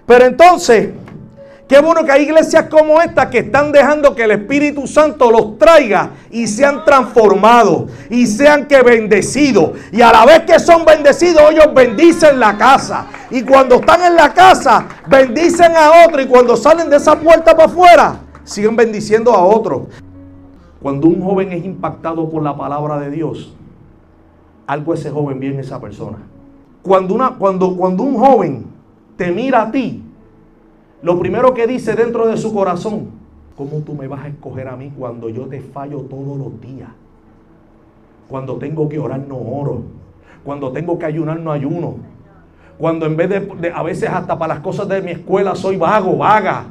Pero 0.06 0.26
entonces, 0.26 0.90
Qué 1.68 1.80
bueno 1.80 2.04
que 2.04 2.12
hay 2.12 2.24
iglesias 2.24 2.66
como 2.70 3.02
esta 3.02 3.30
que 3.32 3.40
están 3.40 3.72
dejando 3.72 4.14
que 4.14 4.26
el 4.26 4.32
Espíritu 4.32 4.86
Santo 4.86 5.32
los 5.32 5.58
traiga 5.58 6.12
y 6.30 6.46
sean 6.46 6.86
transformados 6.86 7.90
y 8.12 8.28
sean 8.28 8.68
que 8.68 8.84
bendecidos. 8.84 9.72
Y 9.92 10.02
a 10.02 10.12
la 10.12 10.26
vez 10.26 10.42
que 10.42 10.60
son 10.60 10.86
bendecidos, 10.86 11.52
ellos 11.52 11.74
bendicen 11.74 12.40
la 12.40 12.56
casa. 12.58 13.08
Y 13.32 13.42
cuando 13.42 13.78
están 13.78 14.04
en 14.04 14.16
la 14.16 14.32
casa, 14.34 14.86
bendicen 15.08 15.72
a 15.76 16.06
otro. 16.06 16.22
Y 16.22 16.28
cuando 16.28 16.56
salen 16.56 16.90
de 16.90 16.98
esa 16.98 17.18
puerta 17.18 17.56
para 17.56 17.72
afuera, 17.72 18.20
siguen 18.44 18.76
bendiciendo 18.76 19.34
a 19.34 19.44
otro. 19.44 19.88
Cuando 20.84 21.08
un 21.08 21.22
joven 21.22 21.54
es 21.54 21.64
impactado 21.64 22.30
por 22.30 22.44
la 22.44 22.58
palabra 22.58 23.00
de 23.00 23.10
Dios, 23.10 23.56
algo 24.68 24.94
ese 24.94 25.10
joven 25.10 25.40
viene 25.40 25.62
esa 25.62 25.80
persona. 25.80 26.18
Cuando, 26.82 27.16
una, 27.16 27.36
cuando, 27.38 27.78
cuando 27.78 28.04
un 28.04 28.18
joven 28.18 28.66
te 29.16 29.32
mira 29.32 29.62
a 29.62 29.72
ti, 29.72 30.04
lo 31.02 31.18
primero 31.18 31.54
que 31.54 31.68
dice 31.68 31.96
dentro 31.96 32.28
de 32.28 32.36
su 32.36 32.54
corazón, 32.54 33.12
¿cómo 33.56 33.78
tú 33.78 33.94
me 33.94 34.08
vas 34.08 34.26
a 34.26 34.28
escoger 34.28 34.68
a 34.68 34.76
mí 34.76 34.92
cuando 34.98 35.30
yo 35.30 35.44
te 35.44 35.62
fallo 35.62 36.02
todos 36.02 36.38
los 36.38 36.60
días? 36.60 36.90
Cuando 38.28 38.58
tengo 38.58 38.90
que 38.90 39.00
orar 39.00 39.22
no 39.26 39.38
oro. 39.38 39.84
Cuando 40.44 40.74
tengo 40.74 41.00
que 41.00 41.06
ayunar 41.06 41.40
no 41.40 41.54
ayuno. 41.54 41.96
Cuando 42.78 43.06
en 43.06 43.16
vez 43.16 43.30
de, 43.30 43.72
a 43.74 43.84
veces 43.84 44.10
hasta 44.10 44.38
para 44.38 44.56
las 44.56 44.64
cosas 44.64 44.90
de 44.90 45.02
mi 45.02 45.12
escuela 45.12 45.56
soy 45.56 45.78
vago, 45.78 46.18
vaga. 46.18 46.66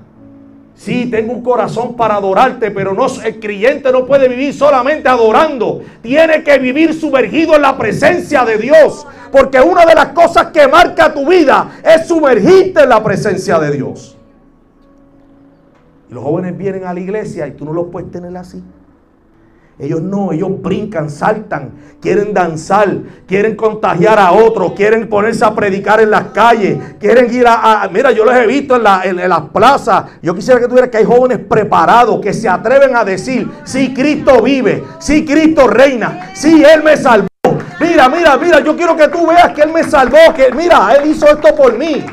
Sí, 0.82 1.06
tengo 1.06 1.32
un 1.32 1.42
corazón 1.42 1.94
para 1.94 2.16
adorarte, 2.16 2.72
pero 2.72 2.92
no, 2.92 3.06
el 3.24 3.38
creyente 3.38 3.92
no 3.92 4.04
puede 4.04 4.28
vivir 4.28 4.52
solamente 4.52 5.08
adorando. 5.08 5.82
Tiene 6.00 6.42
que 6.42 6.58
vivir 6.58 6.92
sumergido 6.92 7.54
en 7.54 7.62
la 7.62 7.78
presencia 7.78 8.44
de 8.44 8.58
Dios. 8.58 9.06
Porque 9.30 9.60
una 9.60 9.86
de 9.86 9.94
las 9.94 10.08
cosas 10.08 10.46
que 10.46 10.66
marca 10.66 11.14
tu 11.14 11.28
vida 11.28 11.78
es 11.84 12.08
sumergirte 12.08 12.82
en 12.82 12.88
la 12.88 13.02
presencia 13.02 13.60
de 13.60 13.70
Dios 13.70 14.16
los 16.12 16.22
jóvenes 16.22 16.56
vienen 16.56 16.84
a 16.84 16.92
la 16.92 17.00
iglesia 17.00 17.46
y 17.46 17.52
tú 17.52 17.64
no 17.64 17.72
los 17.72 17.86
puedes 17.86 18.10
tener 18.10 18.36
así. 18.36 18.62
Ellos 19.78 20.02
no, 20.02 20.32
ellos 20.32 20.50
brincan, 20.62 21.08
saltan, 21.08 21.72
quieren 22.00 22.34
danzar, 22.34 22.94
quieren 23.26 23.56
contagiar 23.56 24.18
a 24.18 24.32
otros, 24.32 24.74
quieren 24.74 25.08
ponerse 25.08 25.44
a 25.44 25.54
predicar 25.54 26.00
en 26.00 26.10
las 26.10 26.24
calles, 26.26 26.78
quieren 27.00 27.32
ir 27.34 27.46
a... 27.48 27.88
mira, 27.90 28.12
yo 28.12 28.24
los 28.24 28.34
he 28.34 28.46
visto 28.46 28.76
en, 28.76 29.16
las 29.16 29.40
plazas. 29.52 30.04
Yo 30.20 30.34
quisiera 30.34 30.60
que 30.60 30.68
tuvieras 30.68 30.90
que 30.90 30.98
hay 30.98 31.04
jóvenes 31.04 31.38
preparados 31.48 32.20
que 32.20 32.34
se 32.34 32.48
atreven 32.48 32.94
a 32.94 33.04
decir, 33.04 33.50
sí, 33.64 33.94
Cristo 33.94 34.42
vive, 34.42 34.84
sí, 34.98 35.24
Cristo 35.24 35.66
reina, 35.66 36.30
sí, 36.34 36.62
Él 36.62 36.82
me 36.82 36.96
salvó. 36.96 37.26
Mira, 37.80 38.08
mira, 38.10 38.36
mira, 38.36 38.60
yo 38.60 38.76
quiero 38.76 38.94
que 38.94 39.08
tú 39.08 39.26
veas 39.26 39.52
que 39.54 39.62
Él 39.62 39.72
me 39.72 39.82
salvó, 39.84 40.18
que 40.36 40.52
mira, 40.52 40.94
Él 40.94 41.10
hizo 41.10 41.26
esto 41.26 41.54
por 41.56 41.78
mí. 41.78 42.04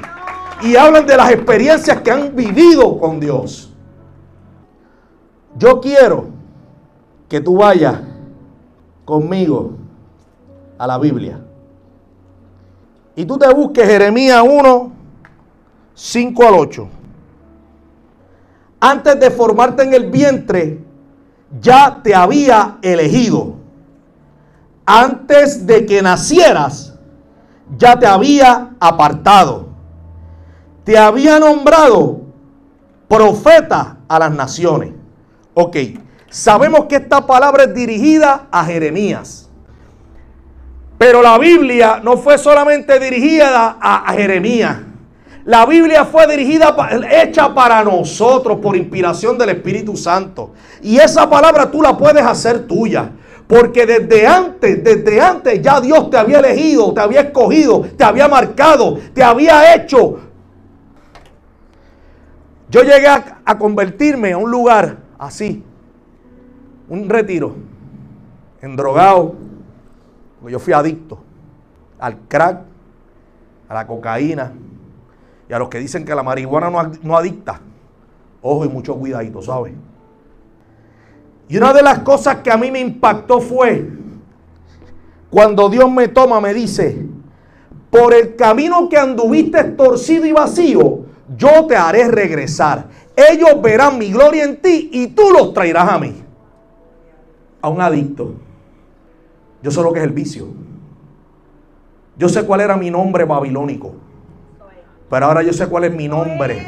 Y 0.61 0.75
hablan 0.75 1.05
de 1.05 1.15
las 1.15 1.29
experiencias 1.31 2.01
que 2.01 2.09
han 2.09 2.35
vivido 2.35 2.97
con 2.97 3.19
Dios. 3.19 3.73
Yo 5.55 5.79
quiero 5.81 6.38
que 7.29 7.39
tú 7.39 7.57
vayas 7.57 7.99
conmigo 9.05 9.73
a 10.77 10.87
la 10.87 10.97
Biblia. 10.97 11.39
Y 13.15 13.25
tú 13.25 13.37
te 13.37 13.53
busques 13.53 13.87
Jeremías 13.87 14.43
1, 14.43 14.91
5 15.93 16.47
al 16.47 16.53
8. 16.55 16.87
Antes 18.79 19.19
de 19.19 19.29
formarte 19.29 19.83
en 19.83 19.93
el 19.93 20.09
vientre, 20.09 20.79
ya 21.61 21.99
te 22.01 22.15
había 22.15 22.77
elegido. 22.81 23.55
Antes 24.85 25.67
de 25.67 25.85
que 25.85 26.01
nacieras, 26.01 26.97
ya 27.77 27.99
te 27.99 28.07
había 28.07 28.71
apartado. 28.79 29.67
Te 30.83 30.97
había 30.97 31.39
nombrado 31.39 32.21
profeta 33.07 33.97
a 34.07 34.17
las 34.17 34.31
naciones. 34.31 34.93
Ok, 35.53 35.75
sabemos 36.29 36.85
que 36.85 36.95
esta 36.95 37.25
palabra 37.25 37.63
es 37.63 37.73
dirigida 37.73 38.47
a 38.51 38.63
Jeremías. 38.65 39.49
Pero 40.99 41.21
la 41.21 41.37
Biblia 41.37 42.01
no 42.03 42.17
fue 42.17 42.37
solamente 42.37 42.99
dirigida 42.99 43.77
a, 43.79 44.11
Jeremías. 44.13 44.79
La 45.45 45.65
Biblia 45.65 46.03
fue 46.03 46.27
dirigida, 46.27 46.75
hecha 47.09 47.55
para 47.55 47.81
nosotros 47.85 48.59
por 48.61 48.75
inspiración 48.75 49.37
del 49.37 49.49
Espíritu 49.49 49.95
Santo. 49.95 50.51
Y 50.81 50.97
esa 50.97 51.29
palabra 51.29 51.71
tú 51.71 51.81
la 51.81 51.97
puedes 51.97 52.21
hacer 52.21 52.67
tuya. 52.67 53.11
Porque 53.47 53.85
desde 53.85 54.27
antes, 54.27 54.83
desde 54.83 55.21
antes 55.21 55.61
ya 55.61 55.79
Dios 55.79 56.09
te 56.09 56.17
había 56.17 56.39
elegido, 56.39 56.93
te 56.93 56.99
había 56.99 57.21
escogido, 57.21 57.81
te 57.97 58.03
había 58.03 58.27
marcado, 58.27 58.99
te 59.13 59.23
había 59.23 59.73
hecho. 59.73 60.19
Yo 62.69 62.83
llegué 62.83 63.07
a, 63.07 63.39
a 63.45 63.57
convertirme 63.57 64.33
a 64.33 64.37
un 64.37 64.51
lugar 64.51 64.97
así, 65.17 65.63
un 66.89 67.09
retiro, 67.09 67.55
endrogado, 68.61 69.35
porque 70.39 70.51
yo 70.53 70.59
fui 70.59 70.73
adicto 70.73 71.19
al 71.99 72.17
crack, 72.27 72.61
a 73.67 73.73
la 73.73 73.87
cocaína 73.87 74.53
y 75.47 75.53
a 75.53 75.59
los 75.59 75.69
que 75.69 75.79
dicen 75.79 76.05
que 76.05 76.15
la 76.15 76.23
marihuana 76.23 76.69
no, 76.69 76.91
no 77.03 77.17
adicta. 77.17 77.61
Ojo 78.41 78.65
y 78.65 78.69
mucho 78.69 78.95
cuidadito, 78.95 79.41
¿sabes? 79.41 79.73
Y 81.47 81.57
una 81.57 81.73
de 81.73 81.81
las 81.81 81.99
cosas 81.99 82.37
que 82.37 82.51
a 82.51 82.57
mí 82.57 82.71
me 82.71 82.79
impactó 82.79 83.41
fue 83.41 83.89
cuando 85.29 85.69
Dios 85.69 85.91
me 85.91 86.07
toma, 86.07 86.41
me 86.41 86.53
dice, 86.53 87.05
por 87.89 88.13
el 88.13 88.35
camino 88.35 88.87
que 88.89 88.97
anduviste 88.97 89.63
torcido 89.63 90.25
y 90.25 90.31
vacío, 90.31 91.05
yo 91.35 91.65
te 91.67 91.75
haré 91.75 92.07
regresar 92.07 92.87
ellos 93.27 93.61
verán 93.61 93.97
mi 93.97 94.11
gloria 94.11 94.43
en 94.43 94.61
ti 94.61 94.89
y 94.93 95.07
tú 95.07 95.29
los 95.31 95.53
traerás 95.53 95.89
a 95.89 95.99
mí. 95.99 96.23
A 97.61 97.69
un 97.69 97.81
adicto. 97.81 98.35
Yo 99.61 99.71
sé 99.71 99.81
lo 99.81 99.91
que 99.91 99.99
es 99.99 100.05
el 100.05 100.13
vicio. 100.13 100.47
Yo 102.17 102.29
sé 102.29 102.45
cuál 102.45 102.61
era 102.61 102.75
mi 102.77 102.89
nombre 102.89 103.25
babilónico. 103.25 103.93
Pero 105.09 105.25
ahora 105.25 105.41
yo 105.41 105.53
sé 105.53 105.67
cuál 105.67 105.85
es 105.85 105.93
mi 105.93 106.07
nombre 106.07 106.65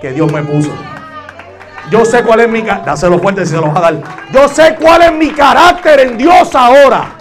que 0.00 0.12
Dios 0.12 0.32
me 0.32 0.42
puso. 0.42 0.70
Yo 1.90 2.04
sé 2.04 2.22
cuál 2.22 2.40
es 2.40 2.48
mi 2.48 2.62
fuerte 3.20 3.44
si 3.44 3.52
se 3.52 3.60
va 3.60 3.76
a 3.76 3.80
dar. 3.80 4.02
Yo 4.32 4.48
sé 4.48 4.76
cuál 4.80 5.02
es 5.02 5.12
mi 5.12 5.30
carácter 5.30 6.00
en 6.00 6.18
Dios 6.18 6.54
ahora. 6.54 7.16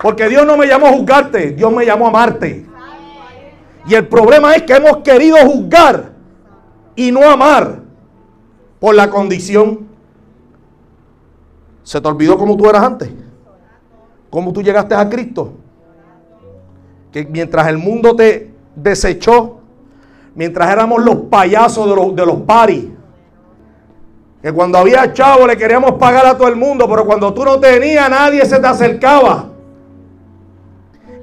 Porque 0.00 0.28
Dios 0.28 0.46
no 0.46 0.56
me 0.56 0.66
llamó 0.66 0.86
a 0.86 0.92
juzgarte, 0.92 1.50
Dios 1.50 1.72
me 1.72 1.84
llamó 1.84 2.06
a 2.06 2.08
amarte. 2.08 2.66
Y 3.86 3.94
el 3.94 4.06
problema 4.06 4.54
es 4.54 4.62
que 4.62 4.74
hemos 4.74 4.98
querido 4.98 5.36
juzgar 5.38 6.12
y 6.96 7.12
no 7.12 7.28
amar 7.28 7.80
por 8.78 8.94
la 8.94 9.10
condición. 9.10 9.89
¿Se 11.90 12.00
te 12.00 12.06
olvidó 12.06 12.38
cómo 12.38 12.56
tú 12.56 12.70
eras 12.70 12.84
antes? 12.84 13.10
¿Cómo 14.30 14.52
tú 14.52 14.62
llegaste 14.62 14.94
a 14.94 15.08
Cristo? 15.08 15.54
Que 17.10 17.24
mientras 17.24 17.66
el 17.66 17.78
mundo 17.78 18.14
te 18.14 18.54
desechó, 18.76 19.58
mientras 20.36 20.70
éramos 20.70 21.02
los 21.02 21.16
payasos 21.22 21.88
de 21.88 21.96
los, 21.96 22.14
de 22.14 22.24
los 22.24 22.42
paris, 22.42 22.84
que 24.40 24.52
cuando 24.52 24.78
había 24.78 25.12
chavo 25.12 25.48
le 25.48 25.56
queríamos 25.56 25.94
pagar 25.94 26.26
a 26.26 26.38
todo 26.38 26.46
el 26.46 26.54
mundo, 26.54 26.88
pero 26.88 27.04
cuando 27.04 27.34
tú 27.34 27.44
no 27.44 27.58
tenías, 27.58 28.08
nadie 28.08 28.46
se 28.46 28.60
te 28.60 28.68
acercaba 28.68 29.48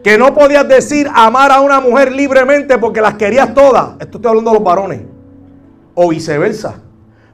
que 0.04 0.18
no 0.18 0.34
podías 0.34 0.68
decir 0.68 1.10
amar 1.16 1.50
a 1.50 1.62
una 1.62 1.80
mujer 1.80 2.12
libremente 2.12 2.78
porque 2.78 3.00
las 3.00 3.14
querías 3.14 3.54
todas. 3.54 3.92
Esto 4.02 4.18
estoy 4.18 4.28
hablando 4.32 4.52
de 4.52 4.58
los 4.58 4.66
varones. 4.66 5.02
O 5.96 6.10
viceversa. 6.10 6.82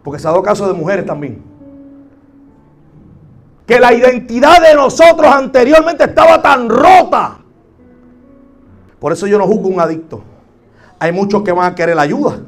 Porque 0.04 0.20
se 0.20 0.28
ha 0.28 0.30
dado 0.30 0.44
caso 0.44 0.68
de 0.68 0.74
mujeres 0.75 1.08
también. 1.08 1.53
Que 3.65 3.79
la 3.79 3.93
identidad 3.93 4.62
de 4.62 4.75
nosotros 4.75 5.32
anteriormente 5.32 6.03
estaba 6.03 6.41
tan 6.41 6.70
rota. 6.70 7.38
Por 9.00 9.12
eso 9.12 9.27
yo 9.27 9.38
no 9.38 9.48
juzgo 9.48 9.70
un 9.70 9.79
adicto. 9.79 10.22
Hay 11.00 11.12
muchos 11.12 11.43
que 11.43 11.51
van 11.51 11.72
a 11.72 11.75
querer 11.75 11.96
la 11.96 12.03
ayuda. 12.03 12.39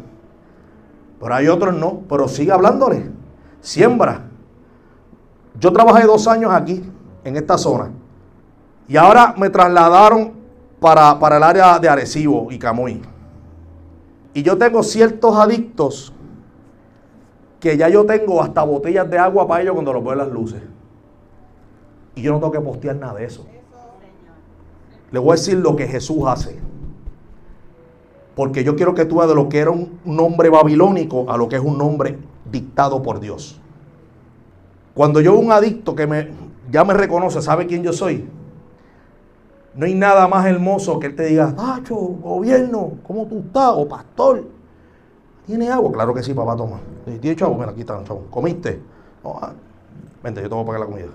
Pero 1.19 1.35
hay 1.35 1.47
otros 1.47 1.73
no. 1.73 2.01
Pero 2.09 2.27
sigue 2.27 2.51
hablándole. 2.51 3.09
Siembra. 3.61 4.23
Yo 5.59 5.71
trabajé 5.71 6.05
dos 6.05 6.27
años 6.27 6.51
aquí, 6.53 6.83
en 7.23 7.37
esta 7.37 7.57
zona. 7.57 7.91
Y 8.87 8.97
ahora 8.97 9.33
me 9.37 9.49
trasladaron 9.49 10.33
para, 10.79 11.17
para 11.17 11.37
el 11.37 11.43
área 11.43 11.79
de 11.79 11.89
Arecibo 11.89 12.51
y 12.51 12.59
Camuy. 12.59 13.01
Y 14.33 14.43
yo 14.43 14.57
tengo 14.57 14.83
ciertos 14.83 15.35
adictos 15.37 16.13
que 17.59 17.77
ya 17.77 17.89
yo 17.89 18.05
tengo 18.05 18.41
hasta 18.43 18.63
botellas 18.63 19.09
de 19.09 19.17
agua 19.17 19.47
para 19.47 19.61
ellos 19.61 19.73
cuando 19.73 19.93
los 19.93 20.03
veo 20.03 20.13
las 20.13 20.27
luces. 20.27 20.61
Y 22.15 22.21
yo 22.21 22.31
no 22.31 22.39
tengo 22.39 22.51
que 22.51 22.61
postear 22.61 22.95
nada 22.95 23.15
de 23.15 23.25
eso. 23.25 23.45
Le 25.11 25.19
voy 25.19 25.31
a 25.31 25.35
decir 25.35 25.57
lo 25.57 25.75
que 25.75 25.87
Jesús 25.87 26.23
hace. 26.25 26.57
Porque 28.35 28.63
yo 28.63 28.75
quiero 28.75 28.93
que 28.93 29.05
tú 29.05 29.17
veas 29.17 29.29
de 29.29 29.35
lo 29.35 29.47
que 29.47 29.59
era 29.59 29.71
un 29.71 29.99
nombre 30.03 30.49
babilónico 30.49 31.29
a 31.29 31.37
lo 31.37 31.47
que 31.47 31.55
es 31.55 31.61
un 31.61 31.77
nombre 31.77 32.17
dictado 32.51 33.01
por 33.01 33.19
Dios. 33.19 33.59
Cuando 34.93 35.21
yo 35.21 35.37
un 35.37 35.51
adicto 35.51 35.95
que 35.95 36.07
me, 36.07 36.29
ya 36.71 36.83
me 36.83 36.93
reconoce, 36.93 37.41
sabe 37.41 37.67
quién 37.67 37.83
yo 37.83 37.93
soy, 37.93 38.27
no 39.75 39.85
hay 39.85 39.93
nada 39.93 40.27
más 40.27 40.45
hermoso 40.45 40.99
que 40.99 41.07
él 41.07 41.15
te 41.15 41.25
diga, 41.25 41.53
Pacho, 41.53 41.95
gobierno, 41.95 42.93
¿cómo 43.05 43.25
tú 43.25 43.39
estás? 43.39 43.73
O 43.75 43.87
pastor, 43.87 44.45
¿tiene 45.45 45.69
agua? 45.69 45.91
Claro 45.91 46.13
que 46.13 46.23
sí, 46.23 46.33
papá, 46.33 46.55
toma. 46.55 46.79
¿Tiene 47.19 47.35
chavo? 47.35 47.55
Mira, 47.55 47.71
aquí 47.71 47.81
está, 47.81 48.01
chavo. 48.03 48.25
¿Comiste? 48.29 48.81
Ah, 49.23 49.51
vente, 50.23 50.41
yo 50.41 50.47
te 50.47 50.55
voy 50.55 50.63
a 50.63 50.65
pagar 50.65 50.81
la 50.81 50.87
comida. 50.87 51.07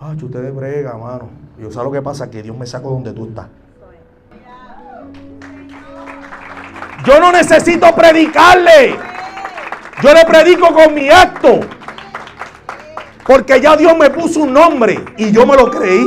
Pacho, 0.00 0.26
ustedes 0.26 0.54
brega, 0.54 0.96
mano. 0.96 1.28
Yo 1.58 1.70
sé 1.70 1.76
lo 1.76 1.92
que 1.92 2.00
pasa, 2.00 2.30
que 2.30 2.42
Dios 2.42 2.56
me 2.56 2.66
sacó 2.66 2.88
donde 2.88 3.12
tú 3.12 3.26
estás. 3.26 3.48
Yo 7.04 7.20
no 7.20 7.30
necesito 7.30 7.94
predicarle. 7.94 8.96
Yo 10.02 10.14
le 10.14 10.24
predico 10.24 10.72
con 10.72 10.94
mi 10.94 11.10
acto. 11.10 11.60
Porque 13.26 13.60
ya 13.60 13.76
Dios 13.76 13.94
me 13.98 14.08
puso 14.08 14.40
un 14.44 14.54
nombre 14.54 15.04
y 15.18 15.30
yo 15.32 15.44
me 15.44 15.54
lo 15.54 15.70
creí. 15.70 16.06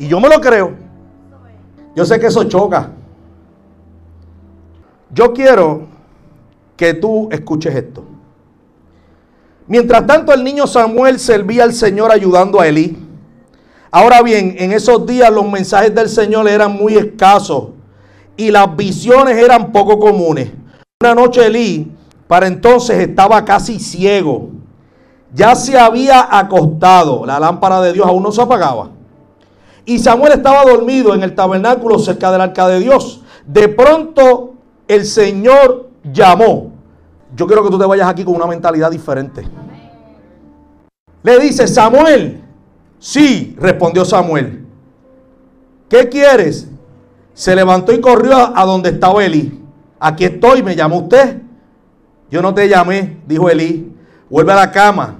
Y 0.00 0.08
yo 0.08 0.18
me 0.18 0.28
lo 0.28 0.40
creo. 0.40 0.74
Yo 1.94 2.04
sé 2.04 2.18
que 2.18 2.26
eso 2.26 2.42
choca. 2.44 2.90
Yo 5.10 5.32
quiero 5.32 5.86
que 6.76 6.94
tú 6.94 7.28
escuches 7.30 7.76
esto. 7.76 8.15
Mientras 9.68 10.06
tanto 10.06 10.32
el 10.32 10.44
niño 10.44 10.66
Samuel 10.66 11.18
servía 11.18 11.64
al 11.64 11.72
Señor 11.72 12.12
ayudando 12.12 12.60
a 12.60 12.68
Elí. 12.68 12.96
Ahora 13.90 14.22
bien, 14.22 14.54
en 14.58 14.72
esos 14.72 15.06
días 15.06 15.30
los 15.30 15.50
mensajes 15.50 15.94
del 15.94 16.08
Señor 16.08 16.48
eran 16.48 16.72
muy 16.72 16.96
escasos 16.96 17.68
y 18.36 18.50
las 18.50 18.76
visiones 18.76 19.36
eran 19.36 19.72
poco 19.72 19.98
comunes. 19.98 20.50
Una 21.00 21.14
noche 21.14 21.46
Elí, 21.46 21.92
para 22.28 22.46
entonces 22.46 22.98
estaba 22.98 23.44
casi 23.44 23.80
ciego. 23.80 24.50
Ya 25.34 25.54
se 25.54 25.78
había 25.78 26.28
acostado. 26.30 27.26
La 27.26 27.40
lámpara 27.40 27.80
de 27.80 27.92
Dios 27.92 28.06
aún 28.06 28.22
no 28.22 28.32
se 28.32 28.42
apagaba. 28.42 28.90
Y 29.84 29.98
Samuel 29.98 30.32
estaba 30.32 30.64
dormido 30.64 31.14
en 31.14 31.22
el 31.22 31.34
tabernáculo 31.34 31.98
cerca 31.98 32.30
del 32.30 32.40
arca 32.40 32.68
de 32.68 32.80
Dios. 32.80 33.22
De 33.46 33.68
pronto 33.68 34.54
el 34.88 35.04
Señor 35.04 35.90
llamó. 36.04 36.75
Yo 37.34 37.46
quiero 37.46 37.62
que 37.64 37.70
tú 37.70 37.78
te 37.78 37.86
vayas 37.86 38.08
aquí 38.08 38.24
con 38.24 38.36
una 38.36 38.46
mentalidad 38.46 38.90
diferente. 38.90 39.46
Le 41.22 41.38
dice, 41.38 41.66
Samuel. 41.66 42.42
Sí, 42.98 43.56
respondió 43.58 44.04
Samuel. 44.04 44.64
¿Qué 45.88 46.08
quieres? 46.08 46.68
Se 47.34 47.54
levantó 47.54 47.92
y 47.92 48.00
corrió 48.00 48.56
a 48.56 48.64
donde 48.64 48.90
estaba 48.90 49.24
Elí. 49.24 49.62
Aquí 49.98 50.24
estoy, 50.24 50.62
me 50.62 50.76
llamó 50.76 50.98
usted. 51.00 51.42
Yo 52.30 52.42
no 52.42 52.54
te 52.54 52.68
llamé, 52.68 53.18
dijo 53.26 53.50
Elí. 53.50 53.92
Vuelve 54.30 54.52
a 54.52 54.56
la 54.56 54.72
cama. 54.72 55.18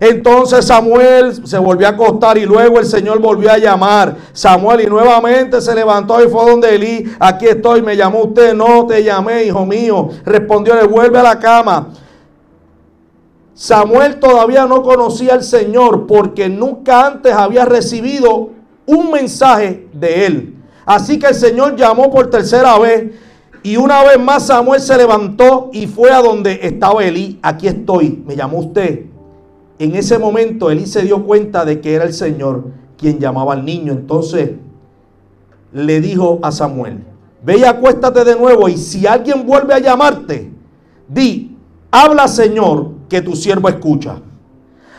Entonces 0.00 0.66
Samuel 0.66 1.46
se 1.46 1.58
volvió 1.58 1.88
a 1.88 1.90
acostar 1.90 2.38
y 2.38 2.46
luego 2.46 2.78
el 2.78 2.86
Señor 2.86 3.18
volvió 3.18 3.50
a 3.50 3.58
llamar. 3.58 4.16
Samuel 4.32 4.82
y 4.82 4.86
nuevamente 4.86 5.60
se 5.60 5.74
levantó 5.74 6.22
y 6.22 6.28
fue 6.28 6.48
donde 6.48 6.74
Elí. 6.74 7.04
Aquí 7.18 7.46
estoy, 7.46 7.82
me 7.82 7.96
llamó 7.96 8.24
usted. 8.24 8.54
No 8.54 8.86
te 8.86 9.02
llamé, 9.02 9.44
hijo 9.44 9.66
mío. 9.66 10.08
Respondió, 10.24 10.76
le 10.76 10.86
vuelve 10.86 11.18
a 11.18 11.22
la 11.24 11.38
cama. 11.38 11.88
Samuel 13.54 14.20
todavía 14.20 14.66
no 14.66 14.82
conocía 14.84 15.34
al 15.34 15.42
Señor 15.42 16.06
porque 16.06 16.48
nunca 16.48 17.08
antes 17.08 17.32
había 17.32 17.64
recibido 17.64 18.50
un 18.86 19.10
mensaje 19.10 19.88
de 19.92 20.26
él. 20.26 20.54
Así 20.86 21.18
que 21.18 21.26
el 21.26 21.34
Señor 21.34 21.74
llamó 21.74 22.08
por 22.08 22.30
tercera 22.30 22.78
vez 22.78 23.10
y 23.64 23.76
una 23.76 24.04
vez 24.04 24.18
más 24.20 24.46
Samuel 24.46 24.80
se 24.80 24.96
levantó 24.96 25.70
y 25.72 25.88
fue 25.88 26.12
a 26.12 26.22
donde 26.22 26.60
estaba 26.62 27.04
Elí. 27.04 27.40
Aquí 27.42 27.66
estoy, 27.66 28.22
me 28.24 28.36
llamó 28.36 28.58
usted. 28.58 29.17
En 29.78 29.94
ese 29.94 30.18
momento 30.18 30.70
Elí 30.70 30.86
se 30.86 31.02
dio 31.02 31.24
cuenta 31.24 31.64
de 31.64 31.80
que 31.80 31.94
era 31.94 32.04
el 32.04 32.12
Señor 32.12 32.64
quien 32.96 33.18
llamaba 33.18 33.54
al 33.54 33.64
niño. 33.64 33.92
Entonces 33.92 34.52
le 35.72 36.00
dijo 36.00 36.40
a 36.42 36.50
Samuel, 36.50 37.04
ve 37.44 37.58
y 37.58 37.64
acuéstate 37.64 38.24
de 38.24 38.36
nuevo 38.36 38.68
y 38.68 38.76
si 38.76 39.06
alguien 39.06 39.46
vuelve 39.46 39.74
a 39.74 39.78
llamarte, 39.78 40.50
di, 41.08 41.56
habla 41.90 42.26
Señor, 42.26 42.90
que 43.08 43.22
tu 43.22 43.36
siervo 43.36 43.68
escucha. 43.68 44.20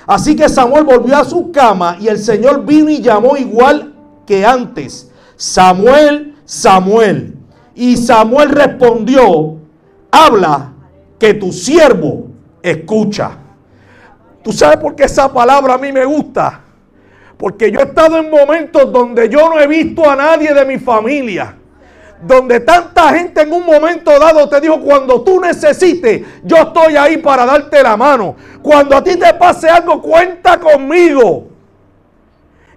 Así 0.08 0.36
que 0.36 0.50
Samuel 0.50 0.86
volvió 0.86 1.18
a 1.18 1.26
su 1.26 1.52
cama 1.52 1.98
y 2.00 2.08
el 2.08 2.18
Señor 2.18 2.66
vino 2.66 2.90
y 2.90 3.02
llamó 3.02 3.38
igual 3.38 3.94
que 4.26 4.46
antes. 4.46 5.12
Samuel, 5.36 6.36
Samuel. 6.46 7.36
Y 7.76 7.96
Samuel 7.96 8.50
respondió, 8.50 9.58
habla 10.10 10.74
que 11.20 11.36
tu 11.36 11.52
siervo 11.52 12.28
escucha. 12.64 13.38
¿Tú 14.44 14.54
sabes 14.54 14.78
por 14.78 14.96
qué 14.96 15.04
esa 15.04 15.32
palabra 15.32 15.74
a 15.74 15.78
mí 15.78 15.92
me 15.92 16.06
gusta? 16.06 16.62
Porque 17.38 17.72
yo 17.72 17.80
he 17.80 17.84
estado 17.84 18.18
en 18.18 18.30
momentos 18.30 18.92
donde 18.92 19.30
yo 19.30 19.50
no 19.50 19.60
he 19.60 19.68
visto 19.68 20.10
a 20.10 20.16
nadie 20.16 20.54
de 20.54 20.66
mi 20.66 20.78
familia. 20.78 21.56
Donde 22.22 22.60
tanta 22.60 23.14
gente 23.14 23.42
en 23.42 23.54
un 23.54 23.66
momento 23.66 24.12
dado 24.20 24.50
te 24.50 24.60
dijo, 24.60 24.82
cuando 24.82 25.22
tú 25.22 25.40
necesites, 25.40 26.22
yo 26.44 26.58
estoy 26.58 26.98
ahí 26.98 27.18
para 27.18 27.46
darte 27.46 27.82
la 27.82 27.96
mano. 27.96 28.36
Cuando 28.62 28.98
a 28.98 29.04
ti 29.04 29.16
te 29.16 29.34
pase 29.36 29.70
algo, 29.70 30.02
cuenta 30.02 30.60
conmigo. 30.60 31.48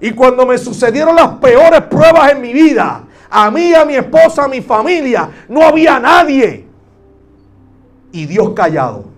Y 0.01 0.12
cuando 0.12 0.46
me 0.46 0.59
sucedieron 0.59 1.16
las 1.16 1.35
peores 1.38 1.83
pruebas 1.83 2.33
en 2.33 2.40
mi 2.40 2.53
vida, 2.53 3.05
a 3.31 3.51
mí, 3.51 3.75
a 3.75 3.85
mi 3.85 3.96
esposa, 3.96 4.44
a 4.44 4.48
mi 4.48 4.61
familia, 4.61 5.29
no 5.48 5.62
había 5.62 5.98
nadie. 5.98 6.66
Y 8.12 8.27
Dios 8.27 8.51
callado. 8.55 9.12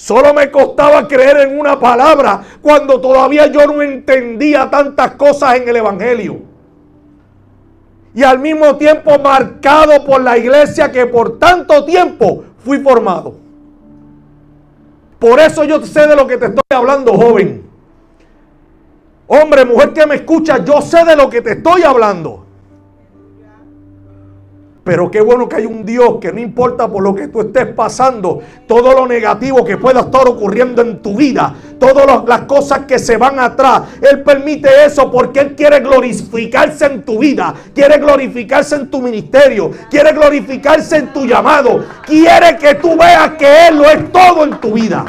Solo 0.00 0.32
me 0.32 0.50
costaba 0.50 1.06
creer 1.06 1.40
en 1.40 1.60
una 1.60 1.78
palabra 1.78 2.40
cuando 2.62 2.98
todavía 3.02 3.48
yo 3.48 3.66
no 3.66 3.82
entendía 3.82 4.70
tantas 4.70 5.10
cosas 5.16 5.56
en 5.56 5.68
el 5.68 5.76
Evangelio. 5.76 6.38
Y 8.14 8.22
al 8.22 8.38
mismo 8.38 8.76
tiempo 8.76 9.18
marcado 9.18 10.02
por 10.06 10.22
la 10.22 10.38
iglesia 10.38 10.90
que 10.90 11.04
por 11.04 11.38
tanto 11.38 11.84
tiempo 11.84 12.44
fui 12.64 12.78
formado. 12.78 13.34
Por 15.18 15.38
eso 15.38 15.64
yo 15.64 15.84
sé 15.84 16.06
de 16.06 16.16
lo 16.16 16.26
que 16.26 16.38
te 16.38 16.46
estoy 16.46 16.62
hablando, 16.70 17.12
joven. 17.12 17.68
Hombre, 19.26 19.66
mujer 19.66 19.92
que 19.92 20.06
me 20.06 20.14
escucha, 20.14 20.64
yo 20.64 20.80
sé 20.80 21.04
de 21.04 21.14
lo 21.14 21.28
que 21.28 21.42
te 21.42 21.52
estoy 21.52 21.82
hablando. 21.82 22.46
Pero 24.90 25.08
qué 25.08 25.20
bueno 25.20 25.48
que 25.48 25.54
hay 25.54 25.66
un 25.66 25.86
Dios 25.86 26.16
que 26.20 26.32
no 26.32 26.40
importa 26.40 26.88
por 26.88 27.00
lo 27.00 27.14
que 27.14 27.28
tú 27.28 27.42
estés 27.42 27.66
pasando, 27.66 28.40
todo 28.66 28.92
lo 28.92 29.06
negativo 29.06 29.64
que 29.64 29.76
pueda 29.76 30.00
estar 30.00 30.26
ocurriendo 30.26 30.82
en 30.82 31.00
tu 31.00 31.14
vida, 31.14 31.54
todas 31.78 32.24
las 32.26 32.40
cosas 32.40 32.86
que 32.86 32.98
se 32.98 33.16
van 33.16 33.38
atrás, 33.38 33.82
Él 34.02 34.24
permite 34.24 34.68
eso 34.84 35.08
porque 35.08 35.38
Él 35.38 35.54
quiere 35.54 35.78
glorificarse 35.78 36.86
en 36.86 37.04
tu 37.04 37.20
vida, 37.20 37.54
quiere 37.72 37.98
glorificarse 37.98 38.74
en 38.74 38.90
tu 38.90 39.00
ministerio, 39.00 39.70
quiere 39.88 40.10
glorificarse 40.10 40.96
en 40.96 41.12
tu 41.12 41.24
llamado, 41.24 41.84
quiere 42.04 42.56
que 42.56 42.74
tú 42.74 42.96
veas 42.96 43.34
que 43.38 43.68
Él 43.68 43.76
lo 43.78 43.88
es 43.88 44.10
todo 44.10 44.42
en 44.42 44.58
tu 44.58 44.72
vida. 44.72 45.04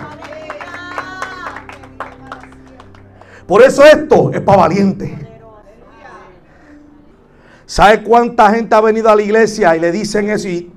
Por 3.48 3.64
eso 3.64 3.84
esto 3.84 4.30
es 4.32 4.42
para 4.42 4.60
valientes. 4.60 5.31
¿Sabe 7.72 8.04
cuánta 8.04 8.52
gente 8.52 8.76
ha 8.76 8.82
venido 8.82 9.10
a 9.10 9.16
la 9.16 9.22
iglesia 9.22 9.78
y 9.78 9.80
le 9.80 9.94
dicen 9.94 10.30
eso 10.30 10.46
y 10.50 10.70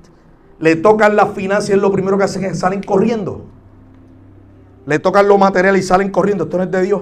le 0.59 0.77
tocan 0.77 1.13
las 1.17 1.33
finanzas 1.33 1.71
y 1.71 1.75
lo 1.75 1.91
primero 1.91 2.17
que 2.17 2.23
hacen 2.23 2.45
es 2.45 2.59
salen 2.59 2.81
corriendo? 2.81 3.43
Le 4.85 4.97
tocan 4.99 5.27
lo 5.27 5.37
material 5.37 5.75
y 5.75 5.83
salen 5.83 6.09
corriendo. 6.09 6.45
Esto 6.45 6.55
no 6.55 6.63
es 6.63 6.71
de 6.71 6.81
Dios. 6.83 7.01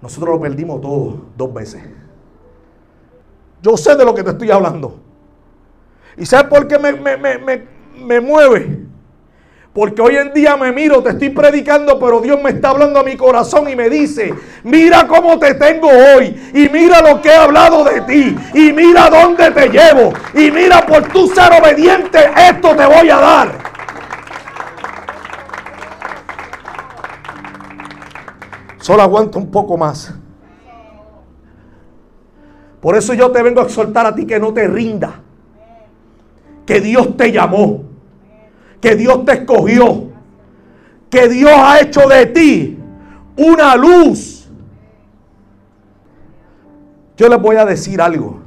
Nosotros 0.00 0.36
lo 0.36 0.40
perdimos 0.40 0.80
todo 0.80 1.22
dos 1.36 1.52
veces. 1.52 1.82
Yo 3.60 3.76
sé 3.76 3.96
de 3.96 4.04
lo 4.04 4.14
que 4.14 4.22
te 4.22 4.30
estoy 4.30 4.52
hablando. 4.52 5.00
¿Y 6.16 6.26
sabes 6.26 6.46
por 6.46 6.68
qué 6.68 6.78
me, 6.78 6.92
me, 6.92 7.16
me, 7.16 7.66
me 8.04 8.20
mueve? 8.20 8.86
Porque 9.76 10.00
hoy 10.00 10.16
en 10.16 10.32
día 10.32 10.56
me 10.56 10.72
miro, 10.72 11.02
te 11.02 11.10
estoy 11.10 11.28
predicando, 11.28 11.98
pero 11.98 12.22
Dios 12.22 12.42
me 12.42 12.48
está 12.48 12.70
hablando 12.70 12.98
a 12.98 13.02
mi 13.02 13.14
corazón 13.14 13.68
y 13.68 13.76
me 13.76 13.90
dice, 13.90 14.32
mira 14.64 15.06
cómo 15.06 15.38
te 15.38 15.52
tengo 15.52 15.86
hoy, 15.86 16.50
y 16.54 16.66
mira 16.70 17.02
lo 17.02 17.20
que 17.20 17.28
he 17.28 17.36
hablado 17.36 17.84
de 17.84 18.00
ti, 18.00 18.34
y 18.54 18.72
mira 18.72 19.10
dónde 19.10 19.50
te 19.50 19.68
llevo, 19.68 20.14
y 20.32 20.50
mira 20.50 20.80
por 20.86 21.06
tu 21.08 21.28
ser 21.28 21.52
obediente, 21.60 22.18
esto 22.48 22.74
te 22.74 22.86
voy 22.86 23.10
a 23.10 23.16
dar. 23.16 23.48
Solo 28.78 29.02
aguanta 29.02 29.36
un 29.36 29.50
poco 29.50 29.76
más. 29.76 30.14
Por 32.80 32.96
eso 32.96 33.12
yo 33.12 33.30
te 33.30 33.42
vengo 33.42 33.60
a 33.60 33.64
exhortar 33.64 34.06
a 34.06 34.14
ti 34.14 34.26
que 34.26 34.40
no 34.40 34.54
te 34.54 34.66
rinda, 34.66 35.20
que 36.64 36.80
Dios 36.80 37.14
te 37.18 37.30
llamó 37.30 37.95
que 38.86 38.94
Dios 38.94 39.24
te 39.24 39.32
escogió. 39.32 40.12
Que 41.10 41.28
Dios 41.28 41.50
ha 41.52 41.80
hecho 41.80 42.08
de 42.08 42.26
ti 42.26 42.78
una 43.36 43.74
luz. 43.74 44.48
Yo 47.16 47.28
les 47.28 47.42
voy 47.42 47.56
a 47.56 47.64
decir 47.64 48.00
algo. 48.00 48.42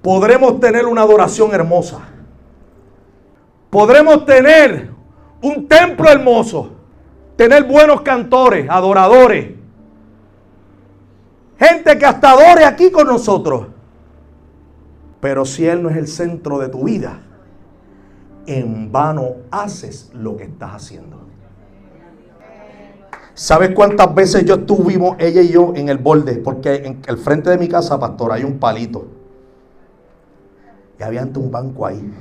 Podremos 0.00 0.60
tener 0.60 0.86
una 0.86 1.02
adoración 1.02 1.52
hermosa. 1.52 2.02
Podremos 3.68 4.24
tener 4.24 4.92
un 5.42 5.66
templo 5.66 6.08
hermoso. 6.08 6.70
Tener 7.34 7.64
buenos 7.64 8.02
cantores, 8.02 8.70
adoradores 8.70 9.54
Gente 11.58 11.98
que 11.98 12.06
hasta 12.06 12.30
adore 12.30 12.64
aquí 12.64 12.92
con 12.92 13.08
nosotros. 13.08 13.66
Pero 15.18 15.44
si 15.44 15.66
Él 15.66 15.82
no 15.82 15.90
es 15.90 15.96
el 15.96 16.06
centro 16.06 16.60
de 16.60 16.68
tu 16.68 16.84
vida, 16.84 17.22
en 18.48 18.90
vano 18.90 19.36
haces 19.50 20.10
lo 20.14 20.36
que 20.36 20.44
estás 20.44 20.72
haciendo. 20.72 21.18
¿Sabes 23.34 23.70
cuántas 23.74 24.12
veces 24.14 24.44
yo 24.46 24.54
estuvimos, 24.54 25.16
ella 25.20 25.42
y 25.42 25.50
yo, 25.50 25.72
en 25.76 25.90
el 25.90 25.98
borde? 25.98 26.36
Porque 26.38 26.74
en 26.76 27.02
el 27.06 27.18
frente 27.18 27.50
de 27.50 27.58
mi 27.58 27.68
casa, 27.68 28.00
pastor, 28.00 28.32
hay 28.32 28.42
un 28.42 28.58
palito. 28.58 29.06
Y 30.98 31.02
había 31.02 31.22
ante 31.22 31.38
un 31.38 31.50
banco 31.50 31.86
ahí. 31.86 32.12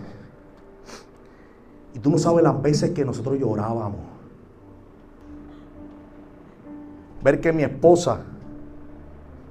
Y 1.95 1.99
tú 1.99 2.11
no 2.11 2.17
sabes 2.17 2.43
las 2.43 2.61
veces 2.61 2.91
que 2.91 3.03
nosotros 3.05 3.39
llorábamos. 3.39 4.01
Ver 7.23 7.39
que 7.39 7.51
mi 7.53 7.63
esposa 7.63 8.19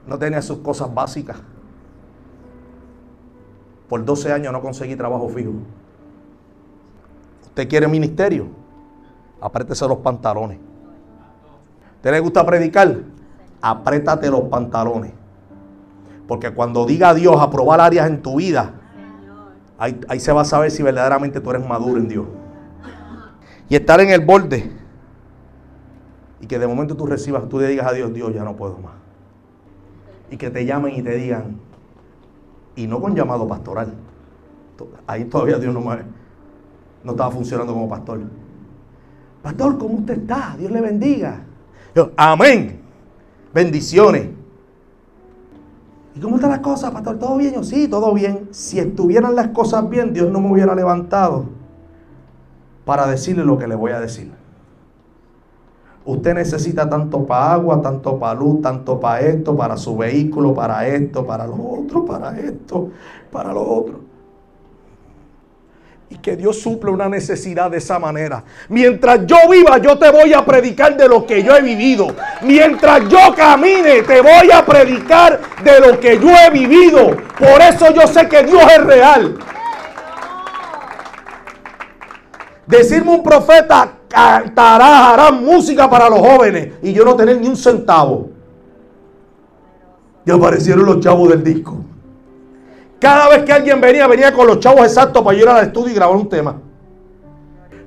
no 0.07 0.19
tenía 0.19 0.43
sus 0.43 0.59
cosas 0.59 0.95
básicas. 0.95 1.39
Por 3.89 4.05
12 4.05 4.33
años 4.33 4.53
no 4.53 4.61
conseguí 4.61 4.95
trabajo 4.95 5.29
fijo. 5.31 5.55
¿Usted 7.57 7.69
quiere 7.71 7.89
ministerio? 7.89 8.49
Apriétese 9.41 9.89
los 9.89 9.99
pantalones. 9.99 10.59
¿Te 12.03 12.11
le 12.11 12.21
gusta 12.21 12.45
predicar? 12.45 12.99
Apriétate 13.63 14.31
los 14.31 14.43
pantalones. 14.43 15.13
Porque 16.29 16.53
cuando 16.53 16.85
diga 16.85 17.15
Dios 17.15 17.37
aprobar 17.41 17.81
áreas 17.81 18.09
en 18.09 18.21
tu 18.21 18.37
vida, 18.37 18.75
ahí, 19.79 19.99
ahí 20.07 20.21
se 20.21 20.33
va 20.33 20.43
a 20.43 20.45
saber 20.45 20.71
si 20.71 20.83
verdaderamente 20.83 21.41
tú 21.41 21.49
eres 21.49 21.67
maduro 21.67 21.97
en 21.97 22.09
Dios. 22.09 22.27
Y 23.71 23.77
estar 23.77 24.01
en 24.01 24.11
el 24.11 24.21
borde. 24.21 24.71
Y 26.43 26.47
que 26.47 26.59
de 26.59 26.67
momento 26.67 26.95
tú 26.95 27.07
recibas, 27.07 27.49
tú 27.49 27.59
le 27.59 27.69
digas 27.69 27.87
a 27.87 27.95
Dios, 27.95 28.13
Dios, 28.13 28.35
ya 28.35 28.45
no 28.45 28.55
puedo 28.55 28.77
más 28.77 29.07
y 30.31 30.37
que 30.37 30.51
te 30.51 30.65
llamen 30.65 30.95
y 30.95 31.03
te 31.03 31.15
digan, 31.15 31.59
y 32.75 32.87
no 32.87 33.01
con 33.01 33.15
llamado 33.15 33.47
pastoral. 33.47 33.95
Ahí 35.07 35.25
todavía 35.25 35.59
Dios 35.59 35.73
no, 35.73 35.81
no 37.07 37.13
estaba 37.13 37.31
funcionando 37.31 37.73
como 37.73 37.89
pastor. 37.89 38.21
Pastor, 39.41 39.79
¿cómo 39.79 39.99
usted 39.99 40.19
está? 40.19 40.57
Dios 40.59 40.73
le 40.73 40.81
bendiga. 40.81 41.41
Amén. 42.17 42.81
Bendiciones. 43.55 44.29
¿Y 46.17 46.21
cómo 46.21 46.35
están 46.35 46.51
las 46.51 46.59
cosas, 46.59 46.91
pastor? 46.91 47.19
¿Todo 47.19 47.37
bien? 47.37 47.55
Yo, 47.55 47.63
sí, 47.63 47.87
todo 47.87 48.13
bien. 48.13 48.49
Si 48.51 48.81
estuvieran 48.81 49.37
las 49.37 49.49
cosas 49.49 49.89
bien, 49.89 50.13
Dios 50.13 50.33
no 50.33 50.41
me 50.41 50.51
hubiera 50.51 50.75
levantado 50.75 51.45
para 52.85 53.07
decirle 53.07 53.45
lo 53.45 53.57
que 53.57 53.69
le 53.69 53.77
voy 53.77 53.93
a 53.93 54.01
decir. 54.01 54.33
Usted 56.05 56.35
necesita 56.35 56.89
tanto 56.89 57.25
para 57.25 57.53
agua, 57.53 57.81
tanto 57.81 58.19
para 58.19 58.35
luz, 58.35 58.61
tanto 58.63 58.99
para 58.99 59.21
esto, 59.21 59.57
para 59.57 59.77
su 59.77 59.97
vehículo, 59.97 60.55
para 60.55 60.89
esto, 60.89 61.25
para 61.25 61.47
lo 61.47 61.55
otro, 61.55 62.05
para 62.05 62.37
esto, 62.39 62.91
para 63.31 63.53
lo 63.53 63.63
otro. 63.63 64.16
Y 66.09 66.19
que 66.19 66.37
Dios 66.37 66.61
suple 66.61 66.91
una 66.91 67.09
necesidad 67.09 67.71
de 67.71 67.79
esa 67.79 67.99
manera. 67.99 68.45
Mientras 68.69 69.27
yo 69.27 69.37
viva, 69.51 69.79
yo 69.79 69.99
te 69.99 70.11
voy 70.11 70.33
a 70.33 70.45
predicar 70.45 70.97
de 70.97 71.09
lo 71.09 71.27
que 71.27 71.43
yo 71.43 71.57
he 71.57 71.63
vivido. 71.63 72.15
Mientras 72.43 73.09
yo 73.09 73.35
camine, 73.37 74.03
te 74.03 74.21
voy 74.21 74.51
a 74.53 74.65
predicar 74.65 75.41
de 75.65 75.81
lo 75.81 75.99
que 75.99 76.19
yo 76.21 76.29
he 76.31 76.51
vivido. 76.51 77.17
Por 77.39 77.61
eso 77.61 77.93
yo 77.93 78.07
sé 78.07 78.29
que 78.29 78.45
Dios 78.45 78.63
es 78.71 78.85
real. 78.85 79.37
Decirme 82.67 83.11
un 83.11 83.23
profeta, 83.23 83.93
cantará, 84.09 85.11
hará 85.13 85.31
música 85.31 85.89
para 85.89 86.09
los 86.09 86.21
jóvenes 86.21 86.75
y 86.83 86.93
yo 86.93 87.05
no 87.05 87.15
tener 87.17 87.41
ni 87.41 87.49
un 87.49 87.57
centavo. 87.57 88.31
Y 90.25 90.31
aparecieron 90.31 90.85
los 90.85 91.01
chavos 91.01 91.29
del 91.31 91.45
disco. 91.45 91.85
Cada 93.01 93.29
vez 93.29 93.45
que 93.45 93.53
alguien 93.53 93.81
venía, 93.81 94.07
venía 94.07 94.33
con 94.33 94.47
los 94.47 94.59
chavos 94.61 94.85
exactos 94.85 95.23
para 95.23 95.37
ir 95.37 95.49
al 95.49 95.65
estudio 95.65 95.93
y 95.93 95.95
grabar 95.95 96.17
un 96.17 96.29
tema. 96.29 96.57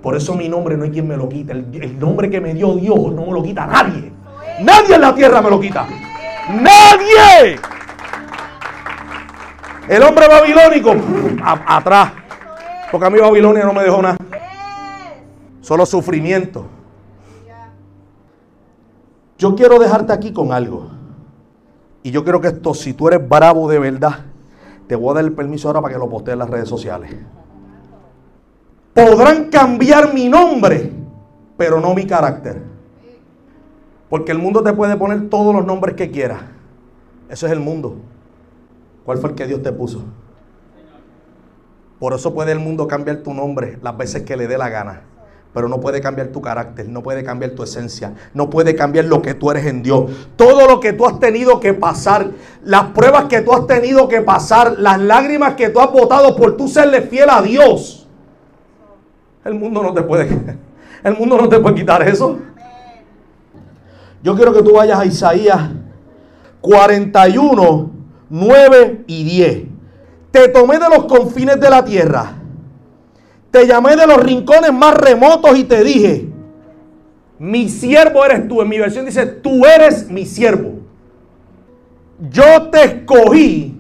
Por 0.02 0.16
eso 0.16 0.36
mi 0.36 0.48
nombre 0.48 0.78
no 0.78 0.86
hay 0.86 0.92
quien 0.92 1.08
me 1.08 1.18
lo 1.18 1.28
quita. 1.28 1.54
El, 1.54 2.00
nombre 2.00 2.30
que 2.30 2.40
me 2.40 2.54
dio 2.54 2.76
Dios 2.76 3.12
no 3.12 3.26
me 3.26 3.32
lo 3.32 3.44
quita 3.44 3.66
nadie. 3.66 4.12
Nadie 4.62 4.96
en 4.96 5.02
la 5.02 5.14
tierra 5.14 5.42
me 5.42 5.50
lo 5.50 5.60
quita. 5.60 5.88
Nadie. 6.50 7.60
El 9.88 10.04
hombre 10.04 10.28
babilónico, 10.28 10.96
atrás. 11.44 12.12
Porque 12.92 13.08
a 13.08 13.10
mí 13.10 13.20
Babilonia 13.20 13.66
no 13.66 13.74
me 13.74 13.84
dejó 13.84 14.02
nada. 14.02 14.18
Solo 15.62 15.86
sufrimiento. 15.86 16.66
Yo 19.38 19.56
quiero 19.56 19.80
dejarte 19.80 20.14
aquí 20.14 20.32
con 20.32 20.52
algo. 20.52 20.92
Y 22.04 22.12
yo 22.12 22.24
quiero 22.24 22.40
que 22.40 22.50
esto, 22.50 22.74
si 22.74 22.94
tú 22.94 23.08
eres 23.08 23.28
bravo 23.28 23.70
de 23.70 23.80
verdad, 23.80 24.29
te 24.90 24.96
voy 24.96 25.12
a 25.12 25.14
dar 25.14 25.24
el 25.24 25.34
permiso 25.34 25.68
ahora 25.68 25.84
para 25.84 25.94
que 25.94 26.00
lo 26.00 26.10
postees 26.10 26.34
en 26.34 26.40
las 26.40 26.50
redes 26.50 26.68
sociales. 26.68 27.16
Podrán 28.92 29.52
cambiar 29.52 30.16
mi 30.16 30.28
nombre, 30.28 30.92
pero 31.56 31.80
no 31.80 31.94
mi 31.94 32.08
carácter. 32.08 32.64
Porque 34.10 34.32
el 34.32 34.40
mundo 34.40 34.64
te 34.64 34.74
puede 34.74 34.98
poner 34.98 35.30
todos 35.30 35.54
los 35.54 35.64
nombres 35.64 35.94
que 35.94 36.10
quiera. 36.10 36.40
Eso 37.30 37.46
es 37.46 37.52
el 37.52 37.60
mundo. 37.60 37.98
¿Cuál 39.06 39.20
fue 39.20 39.30
el 39.30 39.36
que 39.36 39.46
Dios 39.46 39.62
te 39.62 39.72
puso? 39.72 40.02
Por 42.00 42.16
eso 42.16 42.34
puede 42.34 42.52
el 42.52 42.60
mundo 42.60 42.88
cambiar 42.88 43.18
tu 43.18 43.32
nombre 43.36 43.78
las 43.84 43.96
veces 43.96 44.24
que 44.24 44.36
le 44.36 44.48
dé 44.48 44.58
la 44.58 44.70
gana 44.70 45.04
pero 45.54 45.68
no 45.68 45.80
puede 45.80 46.00
cambiar 46.00 46.28
tu 46.28 46.42
carácter, 46.42 46.88
no 46.88 47.02
puede 47.02 47.24
cambiar 47.24 47.52
tu 47.52 47.64
esencia, 47.64 48.14
no 48.34 48.50
puede 48.50 48.76
cambiar 48.76 49.06
lo 49.06 49.22
que 49.22 49.34
tú 49.34 49.50
eres 49.50 49.66
en 49.66 49.82
Dios. 49.82 50.12
Todo 50.36 50.68
lo 50.68 50.80
que 50.80 50.94
tú 50.94 51.08
has 51.08 51.20
tenido 51.20 51.60
que 51.60 51.74
pasar, 51.74 52.30
las 52.64 52.92
pruebas 52.92 53.26
que 53.26 53.42
tú 53.42 53.54
has 53.54 53.66
tenido 53.66 54.08
que 54.08 54.22
pasar, 54.22 54.78
las 54.78 55.00
lágrimas 55.00 55.56
que 55.56 55.70
tú 55.70 55.80
has 55.80 55.92
botado 55.92 56.36
por 56.36 56.56
tú 56.56 56.68
serle 56.68 57.02
fiel 57.02 57.30
a 57.32 57.42
Dios. 57.42 58.08
El 59.44 59.56
mundo 59.56 59.82
no 59.82 59.94
te 59.94 60.04
puede, 60.04 60.30
el 61.04 61.18
mundo 61.18 61.38
no 61.38 61.50
te 61.50 61.60
puede 61.60 61.76
quitar 61.76 62.08
eso. 62.08 62.38
Yo 64.22 64.36
quiero 64.36 64.54
que 64.54 64.62
tú 64.62 64.74
vayas 64.74 65.00
a 65.00 65.06
Isaías 65.06 65.70
41, 66.62 67.92
9 68.30 69.04
y 69.08 69.24
10. 69.24 69.64
Te 70.30 70.48
tomé 70.50 70.78
de 70.78 70.90
los 70.90 71.06
confines 71.06 71.60
de 71.60 71.70
la 71.70 71.84
tierra 71.84 72.39
te 73.52 73.66
llamé 73.66 73.96
de 73.96 74.06
los 74.06 74.18
rincones 74.18 74.74
más 74.74 74.96
remotos 74.96 75.58
y 75.58 75.64
te 75.64 75.84
dije, 75.84 76.28
mi 77.40 77.70
siervo 77.70 78.24
eres 78.26 78.48
tú. 78.48 78.62
En 78.62 78.70
mi 78.70 78.78
versión 78.78 79.06
dice, 79.06 79.26
tú 79.26 79.66
eres 79.66 80.10
mi 80.10 80.26
siervo. 80.26 80.74
Yo 82.30 82.70
te 82.70 82.84
escogí 82.84 83.80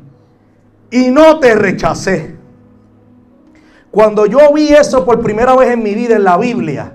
y 0.90 1.12
no 1.12 1.40
te 1.40 1.54
rechacé. 1.56 2.36
Cuando 3.92 4.26
yo 4.26 4.54
vi 4.54 4.70
eso 4.70 5.06
por 5.06 5.22
primera 5.22 5.56
vez 5.56 5.72
en 5.72 5.84
mi 5.84 5.94
vida 5.94 6.16
en 6.16 6.24
la 6.24 6.38
Biblia, 6.38 6.94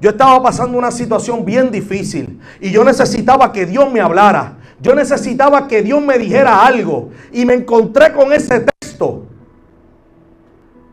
yo 0.00 0.10
estaba 0.10 0.42
pasando 0.42 0.76
una 0.76 0.90
situación 0.90 1.44
bien 1.44 1.70
difícil 1.70 2.38
y 2.60 2.70
yo 2.70 2.84
necesitaba 2.84 3.52
que 3.52 3.66
Dios 3.66 3.90
me 3.90 4.00
hablara. 4.00 4.58
Yo 4.80 4.94
necesitaba 4.94 5.66
que 5.66 5.82
Dios 5.82 6.02
me 6.02 6.18
dijera 6.18 6.66
algo 6.66 7.10
y 7.32 7.44
me 7.44 7.54
encontré 7.54 8.12
con 8.12 8.32
ese 8.32 8.60
texto 8.60 9.26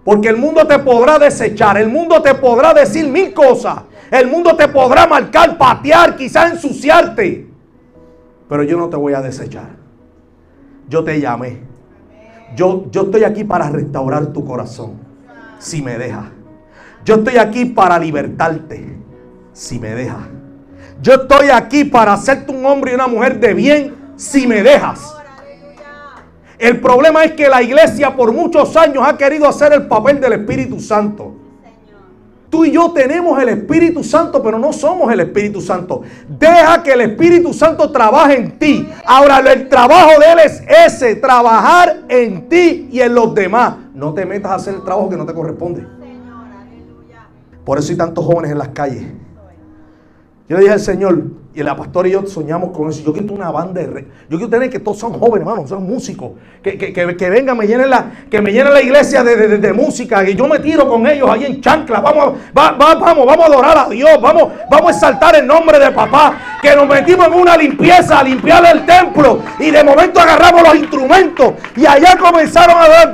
porque 0.04 0.30
el 0.30 0.38
mundo 0.38 0.66
te 0.66 0.80
podrá 0.80 1.20
desechar, 1.20 1.78
el 1.78 1.88
mundo 1.88 2.22
te 2.22 2.34
podrá 2.36 2.74
decir 2.74 3.08
mil 3.08 3.34
cosas, 3.34 3.82
el 4.10 4.28
mundo 4.28 4.56
te 4.56 4.68
podrá 4.68 5.06
marcar, 5.06 5.58
patear, 5.58 6.16
quizá 6.16 6.48
ensuciarte. 6.48 7.48
Pero 8.50 8.64
yo 8.64 8.78
no 8.78 8.90
te 8.90 8.98
voy 8.98 9.14
a 9.14 9.22
desechar. 9.22 9.70
Yo 10.90 11.04
te 11.04 11.22
llamé. 11.22 11.60
Yo, 12.56 12.88
yo 12.92 13.04
estoy 13.04 13.24
aquí 13.24 13.46
para 13.46 13.70
restaurar 13.70 14.28
tu 14.34 14.44
corazón, 14.44 14.96
si 15.60 15.82
me 15.82 15.98
dejas. 15.98 16.26
Yo 17.06 17.16
estoy 17.16 17.38
aquí 17.38 17.66
para 17.66 17.98
libertarte, 17.98 18.98
si 19.54 19.80
me 19.80 19.96
dejas. 19.96 20.28
Yo 21.02 21.14
estoy 21.14 21.50
aquí 21.50 21.86
para 21.86 22.14
hacerte 22.14 22.52
un 22.52 22.66
hombre 22.66 22.92
y 22.92 22.96
una 22.96 23.08
mujer 23.08 23.40
de 23.40 23.54
bien, 23.54 23.96
si 24.18 24.46
me 24.48 24.62
dejas. 24.62 25.16
El 26.62 26.80
problema 26.80 27.24
es 27.24 27.32
que 27.32 27.50
la 27.50 27.64
iglesia 27.64 28.16
por 28.16 28.32
muchos 28.32 28.78
años 28.78 29.04
ha 29.04 29.18
querido 29.18 29.48
hacer 29.48 29.74
el 29.74 29.88
papel 29.88 30.22
del 30.22 30.34
Espíritu 30.34 30.80
Santo. 30.80 31.34
Tú 32.52 32.66
y 32.66 32.72
yo 32.72 32.92
tenemos 32.92 33.42
el 33.42 33.50
Espíritu 33.50 34.04
Santo, 34.04 34.44
pero 34.44 34.60
no 34.60 34.72
somos 34.72 35.12
el 35.12 35.22
Espíritu 35.22 35.60
Santo. 35.60 36.04
Deja 36.28 36.84
que 36.84 36.92
el 36.92 37.02
Espíritu 37.02 37.52
Santo 37.52 37.92
trabaje 37.92 38.38
en 38.38 38.60
ti. 38.60 38.88
Ahora, 39.08 39.40
el 39.40 39.70
trabajo 39.70 40.20
de 40.20 40.34
Él 40.34 40.40
es 40.46 40.62
ese, 40.86 41.16
trabajar 41.16 42.02
en 42.08 42.48
ti 42.48 42.90
y 42.92 43.02
en 43.02 43.16
los 43.16 43.34
demás. 43.34 43.78
No 43.96 44.14
te 44.14 44.24
metas 44.28 44.52
a 44.52 44.56
hacer 44.56 44.76
el 44.76 44.84
trabajo 44.84 45.10
que 45.10 45.18
no 45.18 45.26
te 45.26 45.34
corresponde. 45.34 45.84
Por 47.66 47.80
eso 47.80 47.92
hay 47.92 47.98
tantos 47.98 48.24
jóvenes 48.24 48.52
en 48.52 48.60
las 48.60 48.68
calles. 48.68 49.04
Yo 50.48 50.58
le 50.58 50.60
dije 50.62 50.74
al 50.74 50.80
Señor, 50.80 51.24
y 51.54 51.64
la 51.64 51.76
pastora 51.76 52.08
y 52.08 52.12
yo 52.12 52.26
soñamos 52.26 52.72
con 52.72 52.90
eso. 52.90 53.04
Yo 53.04 53.12
quiero 53.12 53.34
una 53.34 53.52
banda 53.52 53.82
de 53.82 53.88
re... 53.88 54.08
Yo 54.30 54.38
quiero 54.38 54.50
tener 54.50 54.70
que 54.70 54.80
todos 54.80 54.98
son 54.98 55.14
jóvenes, 55.14 55.48
hermano, 55.48 55.68
son 55.68 55.84
músicos. 55.86 56.32
Que, 56.64 56.78
que, 56.78 56.94
que, 56.94 57.30
vengan, 57.30 57.58
me 57.58 57.68
llenen 57.68 57.90
la, 57.90 58.12
que 58.30 58.42
me 58.42 58.52
llenen 58.52 58.74
la 58.74 58.82
iglesia 58.82 59.24
de, 59.24 59.36
de, 59.36 59.58
de, 59.58 59.74
música. 59.74 60.28
Y 60.30 60.36
yo 60.36 60.48
me 60.48 60.60
tiro 60.60 60.88
con 60.88 61.06
ellos 61.08 61.30
ahí 61.30 61.46
en 61.46 61.60
chancla. 61.60 62.00
Vamos, 62.00 62.36
vamos, 62.54 63.26
vamos 63.26 63.40
a 63.40 63.46
adorar 63.46 63.78
a 63.80 63.90
Dios. 63.90 64.22
Vamos, 64.22 64.54
vamos 64.70 64.88
a 64.88 64.92
exaltar 64.92 65.36
el 65.36 65.46
nombre 65.46 65.78
de 65.78 65.92
papá. 65.92 66.51
Que 66.62 66.76
nos 66.76 66.88
metimos 66.88 67.28
en 67.28 67.34
una 67.34 67.58
limpieza, 67.58 68.20
a 68.20 68.24
limpiar 68.24 68.64
el 68.66 68.86
templo. 68.86 69.42
Y 69.60 69.72
de 69.72 69.84
momento 69.84 70.20
agarramos 70.20 70.62
los 70.62 70.76
instrumentos. 70.76 71.54
Y 71.76 71.86
allá 71.86 72.16
comenzaron 72.18 72.78
a 72.78 72.88
dar. 72.88 73.12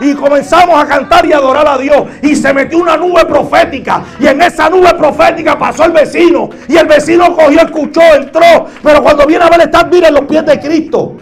Y 0.00 0.14
comenzamos 0.14 0.82
a 0.82 0.86
cantar 0.86 1.26
y 1.26 1.32
adorar 1.32 1.66
a 1.66 1.78
Dios. 1.78 2.06
Y 2.22 2.36
se 2.36 2.52
metió 2.52 2.78
una 2.78 2.96
nube 2.96 3.24
profética. 3.24 4.02
Y 4.20 4.26
en 4.26 4.40
esa 4.42 4.70
nube 4.70 4.94
profética 4.94 5.58
pasó 5.58 5.84
el 5.84 5.92
vecino 5.92 6.50
y 6.68 6.76
el 6.76 6.86
vecino 6.86 7.34
cogió, 7.34 7.60
escuchó, 7.60 8.00
entró. 8.14 8.66
Pero 8.82 9.02
cuando 9.02 9.26
viene 9.26 9.44
a 9.44 9.50
ver, 9.50 9.62
está 9.62 9.84
mira 9.84 10.08
en 10.08 10.14
los 10.14 10.24
pies 10.24 10.44
de 10.44 10.60
Cristo. 10.60 11.16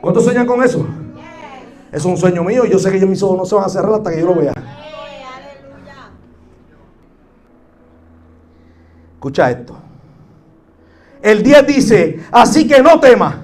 ¿Cuántos 0.00 0.24
sueñan 0.24 0.46
con 0.46 0.62
eso? 0.62 0.86
Es 1.92 2.04
un 2.04 2.16
sueño 2.16 2.44
mío 2.44 2.64
yo 2.64 2.78
sé 2.78 2.90
que 2.90 3.04
mis 3.04 3.22
ojos 3.22 3.36
no 3.36 3.44
se 3.44 3.54
van 3.54 3.64
a 3.64 3.68
cerrar 3.68 3.94
hasta 3.94 4.10
que 4.10 4.20
yo 4.20 4.26
lo 4.26 4.34
vea. 4.34 4.52
Escucha 9.20 9.50
esto. 9.50 9.76
El 11.22 11.42
10 11.42 11.66
dice, 11.66 12.20
así 12.32 12.66
que 12.66 12.82
no 12.82 12.98
temas. 12.98 13.36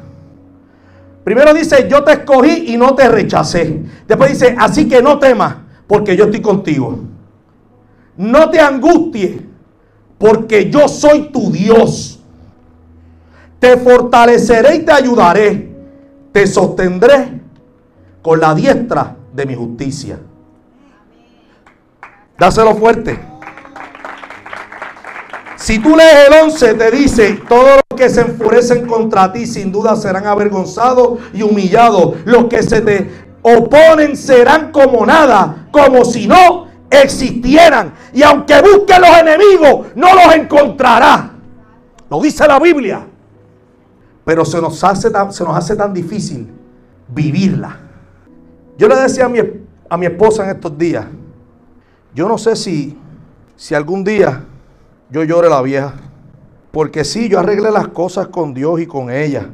Primero 1.22 1.52
dice, 1.52 1.86
yo 1.88 2.02
te 2.02 2.12
escogí 2.12 2.72
y 2.72 2.76
no 2.76 2.94
te 2.94 3.08
rechacé. 3.08 3.82
Después 4.08 4.30
dice, 4.30 4.56
así 4.58 4.88
que 4.88 5.02
no 5.02 5.18
temas, 5.18 5.56
porque 5.86 6.16
yo 6.16 6.24
estoy 6.24 6.40
contigo 6.40 7.00
no 8.16 8.50
te 8.50 8.60
angusties, 8.60 9.40
porque 10.18 10.70
yo 10.70 10.88
soy 10.88 11.30
tu 11.30 11.50
Dios. 11.50 12.20
Te 13.58 13.76
fortaleceré 13.76 14.76
y 14.76 14.78
te 14.80 14.92
ayudaré. 14.92 15.76
Te 16.32 16.46
sostendré 16.46 17.40
con 18.22 18.40
la 18.40 18.54
diestra 18.54 19.16
de 19.32 19.46
mi 19.46 19.54
justicia. 19.54 20.18
Dáselo 22.38 22.74
fuerte. 22.74 23.18
Si 25.66 25.80
tú 25.80 25.96
lees 25.96 26.28
el 26.28 26.44
11, 26.44 26.74
te 26.74 26.90
dice, 26.92 27.40
todos 27.48 27.80
los 27.90 27.98
que 27.98 28.08
se 28.08 28.20
enfurecen 28.20 28.86
contra 28.86 29.32
ti 29.32 29.48
sin 29.48 29.72
duda 29.72 29.96
serán 29.96 30.24
avergonzados 30.24 31.18
y 31.34 31.42
humillados. 31.42 32.18
Los 32.24 32.44
que 32.44 32.62
se 32.62 32.82
te 32.82 33.10
oponen 33.42 34.16
serán 34.16 34.70
como 34.70 35.04
nada, 35.04 35.66
como 35.72 36.04
si 36.04 36.28
no 36.28 36.68
existieran. 36.88 37.94
Y 38.12 38.22
aunque 38.22 38.62
busque 38.62 38.96
los 39.00 39.10
enemigos, 39.18 39.88
no 39.96 40.14
los 40.14 40.36
encontrará. 40.36 41.32
Lo 42.08 42.20
dice 42.20 42.46
la 42.46 42.60
Biblia. 42.60 43.04
Pero 44.24 44.44
se 44.44 44.60
nos 44.60 44.84
hace 44.84 45.10
tan, 45.10 45.32
se 45.32 45.42
nos 45.42 45.56
hace 45.56 45.74
tan 45.74 45.92
difícil 45.92 46.48
vivirla. 47.08 47.76
Yo 48.78 48.86
le 48.86 48.94
decía 48.94 49.24
a 49.24 49.28
mi, 49.28 49.40
a 49.90 49.96
mi 49.96 50.06
esposa 50.06 50.44
en 50.44 50.50
estos 50.50 50.78
días, 50.78 51.06
yo 52.14 52.28
no 52.28 52.38
sé 52.38 52.54
si, 52.54 52.96
si 53.56 53.74
algún 53.74 54.04
día 54.04 54.44
yo 55.10 55.24
llore 55.24 55.48
la 55.48 55.62
vieja. 55.62 55.94
Porque 56.72 57.04
sí, 57.04 57.28
yo 57.28 57.38
arreglé 57.38 57.70
las 57.70 57.88
cosas 57.88 58.28
con 58.28 58.52
Dios 58.52 58.80
y 58.80 58.86
con 58.86 59.10
ella. 59.10 59.48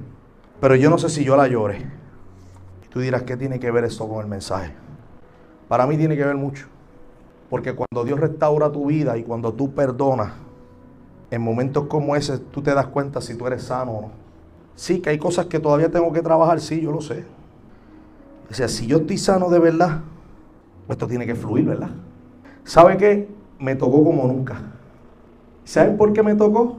Pero 0.60 0.74
yo 0.74 0.90
no 0.90 0.98
sé 0.98 1.08
si 1.08 1.24
yo 1.24 1.36
la 1.36 1.46
llore. 1.46 1.78
Y 2.84 2.88
tú 2.88 3.00
dirás, 3.00 3.22
¿qué 3.22 3.36
tiene 3.36 3.60
que 3.60 3.70
ver 3.70 3.84
esto 3.84 4.08
con 4.08 4.20
el 4.20 4.26
mensaje? 4.26 4.72
Para 5.68 5.86
mí 5.86 5.96
tiene 5.96 6.16
que 6.16 6.24
ver 6.24 6.36
mucho. 6.36 6.66
Porque 7.48 7.74
cuando 7.74 8.04
Dios 8.04 8.18
restaura 8.18 8.72
tu 8.72 8.86
vida 8.86 9.16
y 9.18 9.22
cuando 9.22 9.52
tú 9.52 9.74
perdonas, 9.74 10.32
en 11.30 11.40
momentos 11.40 11.86
como 11.86 12.16
ese 12.16 12.38
tú 12.38 12.62
te 12.62 12.74
das 12.74 12.86
cuenta 12.86 13.20
si 13.20 13.34
tú 13.36 13.46
eres 13.46 13.62
sano 13.62 13.92
o 13.92 14.00
no. 14.02 14.10
Sí, 14.74 15.00
que 15.00 15.10
hay 15.10 15.18
cosas 15.18 15.46
que 15.46 15.60
todavía 15.60 15.90
tengo 15.90 16.12
que 16.12 16.22
trabajar, 16.22 16.60
sí, 16.60 16.80
yo 16.80 16.90
lo 16.92 17.00
sé. 17.00 17.24
O 18.50 18.54
sea, 18.54 18.68
si 18.68 18.86
yo 18.86 18.98
estoy 18.98 19.18
sano 19.18 19.48
de 19.48 19.58
verdad, 19.58 20.00
esto 20.88 21.06
tiene 21.06 21.24
que 21.26 21.34
fluir, 21.34 21.66
¿verdad? 21.66 21.90
¿Sabe 22.64 22.96
qué? 22.96 23.28
Me 23.58 23.76
tocó 23.76 24.02
como 24.04 24.26
nunca. 24.26 24.71
¿Saben 25.64 25.96
por 25.96 26.12
qué 26.12 26.22
me 26.22 26.34
tocó? 26.34 26.78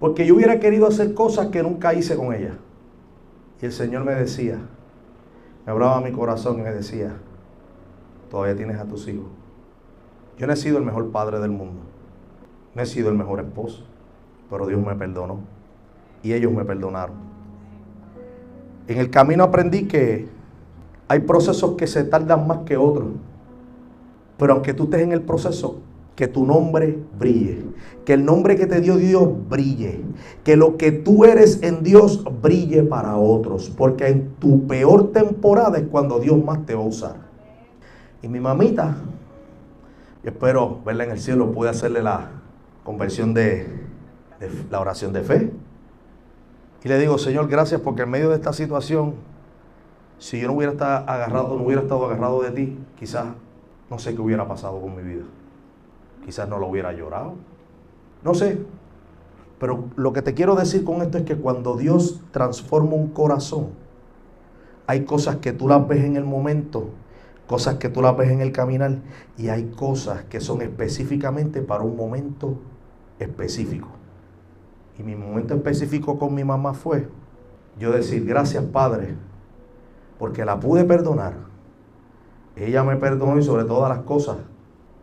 Porque 0.00 0.26
yo 0.26 0.34
hubiera 0.34 0.58
querido 0.58 0.86
hacer 0.86 1.14
cosas 1.14 1.48
que 1.48 1.62
nunca 1.62 1.94
hice 1.94 2.16
con 2.16 2.34
ella. 2.34 2.54
Y 3.60 3.66
el 3.66 3.72
Señor 3.72 4.04
me 4.04 4.14
decía, 4.14 4.58
me 5.64 5.72
hablaba 5.72 6.00
mi 6.00 6.10
corazón 6.10 6.58
y 6.58 6.62
me 6.62 6.72
decía, 6.72 7.14
todavía 8.30 8.56
tienes 8.56 8.78
a 8.78 8.84
tus 8.84 9.06
hijos. 9.06 9.26
Yo 10.36 10.46
no 10.46 10.52
he 10.52 10.56
sido 10.56 10.78
el 10.78 10.84
mejor 10.84 11.10
padre 11.12 11.38
del 11.38 11.50
mundo. 11.50 11.80
No 12.74 12.82
he 12.82 12.86
sido 12.86 13.10
el 13.10 13.16
mejor 13.16 13.38
esposo. 13.40 13.84
Pero 14.50 14.66
Dios 14.66 14.84
me 14.84 14.94
perdonó. 14.96 15.38
Y 16.22 16.32
ellos 16.32 16.52
me 16.52 16.64
perdonaron. 16.64 17.14
En 18.88 18.98
el 18.98 19.10
camino 19.10 19.44
aprendí 19.44 19.86
que 19.86 20.28
hay 21.06 21.20
procesos 21.20 21.76
que 21.76 21.86
se 21.86 22.04
tardan 22.04 22.46
más 22.46 22.58
que 22.66 22.76
otros. 22.76 23.08
Pero 24.36 24.54
aunque 24.54 24.74
tú 24.74 24.84
estés 24.84 25.02
en 25.02 25.12
el 25.12 25.22
proceso, 25.22 25.78
que 26.22 26.28
tu 26.28 26.46
nombre 26.46 26.96
brille. 27.18 27.64
Que 28.04 28.12
el 28.12 28.24
nombre 28.24 28.54
que 28.54 28.68
te 28.68 28.80
dio 28.80 28.96
Dios 28.96 29.28
brille. 29.48 30.04
Que 30.44 30.56
lo 30.56 30.76
que 30.76 30.92
tú 30.92 31.24
eres 31.24 31.60
en 31.64 31.82
Dios 31.82 32.22
brille 32.40 32.84
para 32.84 33.16
otros. 33.16 33.70
Porque 33.76 34.06
en 34.06 34.34
tu 34.36 34.68
peor 34.68 35.10
temporada 35.10 35.78
es 35.78 35.88
cuando 35.88 36.20
Dios 36.20 36.40
más 36.44 36.64
te 36.64 36.76
va 36.76 36.82
a 36.82 36.86
usar. 36.86 37.16
Y 38.22 38.28
mi 38.28 38.38
mamita 38.38 38.98
y 40.22 40.28
espero 40.28 40.78
verla 40.86 41.02
en 41.02 41.10
el 41.10 41.18
cielo, 41.18 41.50
pude 41.50 41.70
hacerle 41.70 42.04
la 42.04 42.30
conversión 42.84 43.34
de, 43.34 43.66
la 44.70 44.78
oración 44.78 45.12
de 45.12 45.22
fe. 45.22 45.52
Y 46.84 46.88
le 46.88 47.00
digo, 47.00 47.18
Señor, 47.18 47.48
gracias 47.48 47.80
porque 47.80 48.02
en 48.02 48.10
medio 48.10 48.28
de 48.28 48.36
esta 48.36 48.52
situación, 48.52 49.16
si 50.20 50.40
yo 50.40 50.46
no 50.46 50.54
hubiera 50.54 50.70
estado 50.70 51.04
agarrado, 51.10 51.56
no 51.56 51.64
hubiera 51.64 51.82
estado 51.82 52.06
agarrado 52.06 52.42
de 52.42 52.52
ti, 52.52 52.78
quizás 52.96 53.26
no 53.90 53.98
sé 53.98 54.14
qué 54.14 54.20
hubiera 54.20 54.46
pasado 54.46 54.80
con 54.80 54.94
mi 54.94 55.02
vida. 55.02 55.24
Quizás 56.24 56.48
no 56.48 56.58
lo 56.58 56.68
hubiera 56.68 56.92
llorado. 56.92 57.34
No 58.24 58.34
sé. 58.34 58.64
Pero 59.58 59.84
lo 59.96 60.12
que 60.12 60.22
te 60.22 60.34
quiero 60.34 60.54
decir 60.54 60.84
con 60.84 61.02
esto 61.02 61.18
es 61.18 61.24
que 61.24 61.36
cuando 61.36 61.76
Dios 61.76 62.20
transforma 62.32 62.94
un 62.94 63.08
corazón, 63.08 63.68
hay 64.86 65.04
cosas 65.04 65.36
que 65.36 65.52
tú 65.52 65.68
las 65.68 65.86
ves 65.86 66.04
en 66.04 66.16
el 66.16 66.24
momento 66.24 66.88
cosas 67.52 67.74
que 67.74 67.90
tú 67.90 68.00
las 68.00 68.16
ves 68.16 68.30
en 68.30 68.40
el 68.40 68.50
caminar 68.50 68.98
y 69.36 69.48
hay 69.48 69.64
cosas 69.72 70.24
que 70.24 70.40
son 70.40 70.62
específicamente 70.62 71.60
para 71.60 71.82
un 71.82 71.96
momento 71.96 72.56
específico. 73.18 73.88
Y 74.98 75.02
mi 75.02 75.14
momento 75.16 75.54
específico 75.54 76.18
con 76.18 76.34
mi 76.34 76.44
mamá 76.44 76.72
fue 76.72 77.08
yo 77.78 77.92
decir, 77.92 78.24
gracias 78.24 78.64
Padre, 78.64 79.16
porque 80.18 80.46
la 80.46 80.60
pude 80.60 80.84
perdonar. 80.84 81.34
Ella 82.56 82.84
me 82.84 82.96
perdonó 82.96 83.38
y 83.38 83.42
sobre 83.42 83.64
todas 83.64 83.94
las 83.94 84.06
cosas 84.06 84.38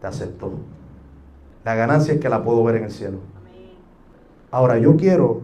te 0.02 0.08
aceptó. 0.08 0.54
La 1.64 1.76
ganancia 1.76 2.14
es 2.14 2.20
que 2.20 2.30
la 2.30 2.44
puedo 2.44 2.64
ver 2.64 2.78
en 2.78 2.86
el 2.86 2.92
cielo. 2.92 3.20
Ahora 4.52 4.78
yo 4.78 4.96
quiero 4.96 5.42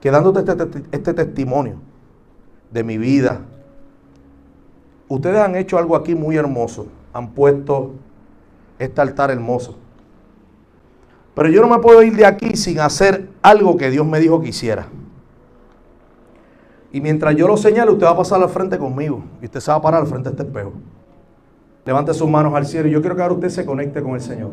que 0.00 0.10
dándote 0.10 0.40
este, 0.40 0.82
este 0.92 1.14
testimonio 1.14 1.76
de 2.70 2.84
mi 2.84 2.98
vida, 2.98 3.40
Ustedes 5.08 5.38
han 5.38 5.54
hecho 5.54 5.78
algo 5.78 5.96
aquí 5.96 6.14
muy 6.14 6.36
hermoso. 6.36 6.86
Han 7.12 7.32
puesto 7.32 7.92
este 8.78 9.00
altar 9.00 9.30
hermoso. 9.30 9.76
Pero 11.34 11.48
yo 11.48 11.60
no 11.60 11.68
me 11.68 11.78
puedo 11.78 12.02
ir 12.02 12.16
de 12.16 12.26
aquí 12.26 12.56
sin 12.56 12.80
hacer 12.80 13.28
algo 13.42 13.76
que 13.76 13.90
Dios 13.90 14.06
me 14.06 14.20
dijo 14.20 14.40
que 14.40 14.48
hiciera. 14.48 14.86
Y 16.92 17.00
mientras 17.00 17.34
yo 17.34 17.48
lo 17.48 17.56
señale, 17.56 17.90
usted 17.90 18.06
va 18.06 18.10
a 18.10 18.16
pasar 18.16 18.40
al 18.40 18.48
frente 18.48 18.78
conmigo. 18.78 19.22
Y 19.42 19.46
usted 19.46 19.60
se 19.60 19.70
va 19.70 19.78
a 19.78 19.82
parar 19.82 20.00
al 20.00 20.06
frente 20.06 20.30
de 20.30 20.36
este 20.36 20.44
espejo. 20.44 20.72
Levante 21.84 22.14
sus 22.14 22.28
manos 22.28 22.54
al 22.54 22.66
cielo. 22.66 22.88
Y 22.88 22.92
yo 22.92 23.00
quiero 23.00 23.16
que 23.16 23.22
ahora 23.22 23.34
usted 23.34 23.50
se 23.50 23.66
conecte 23.66 24.02
con 24.02 24.12
el 24.12 24.20
Señor. 24.20 24.52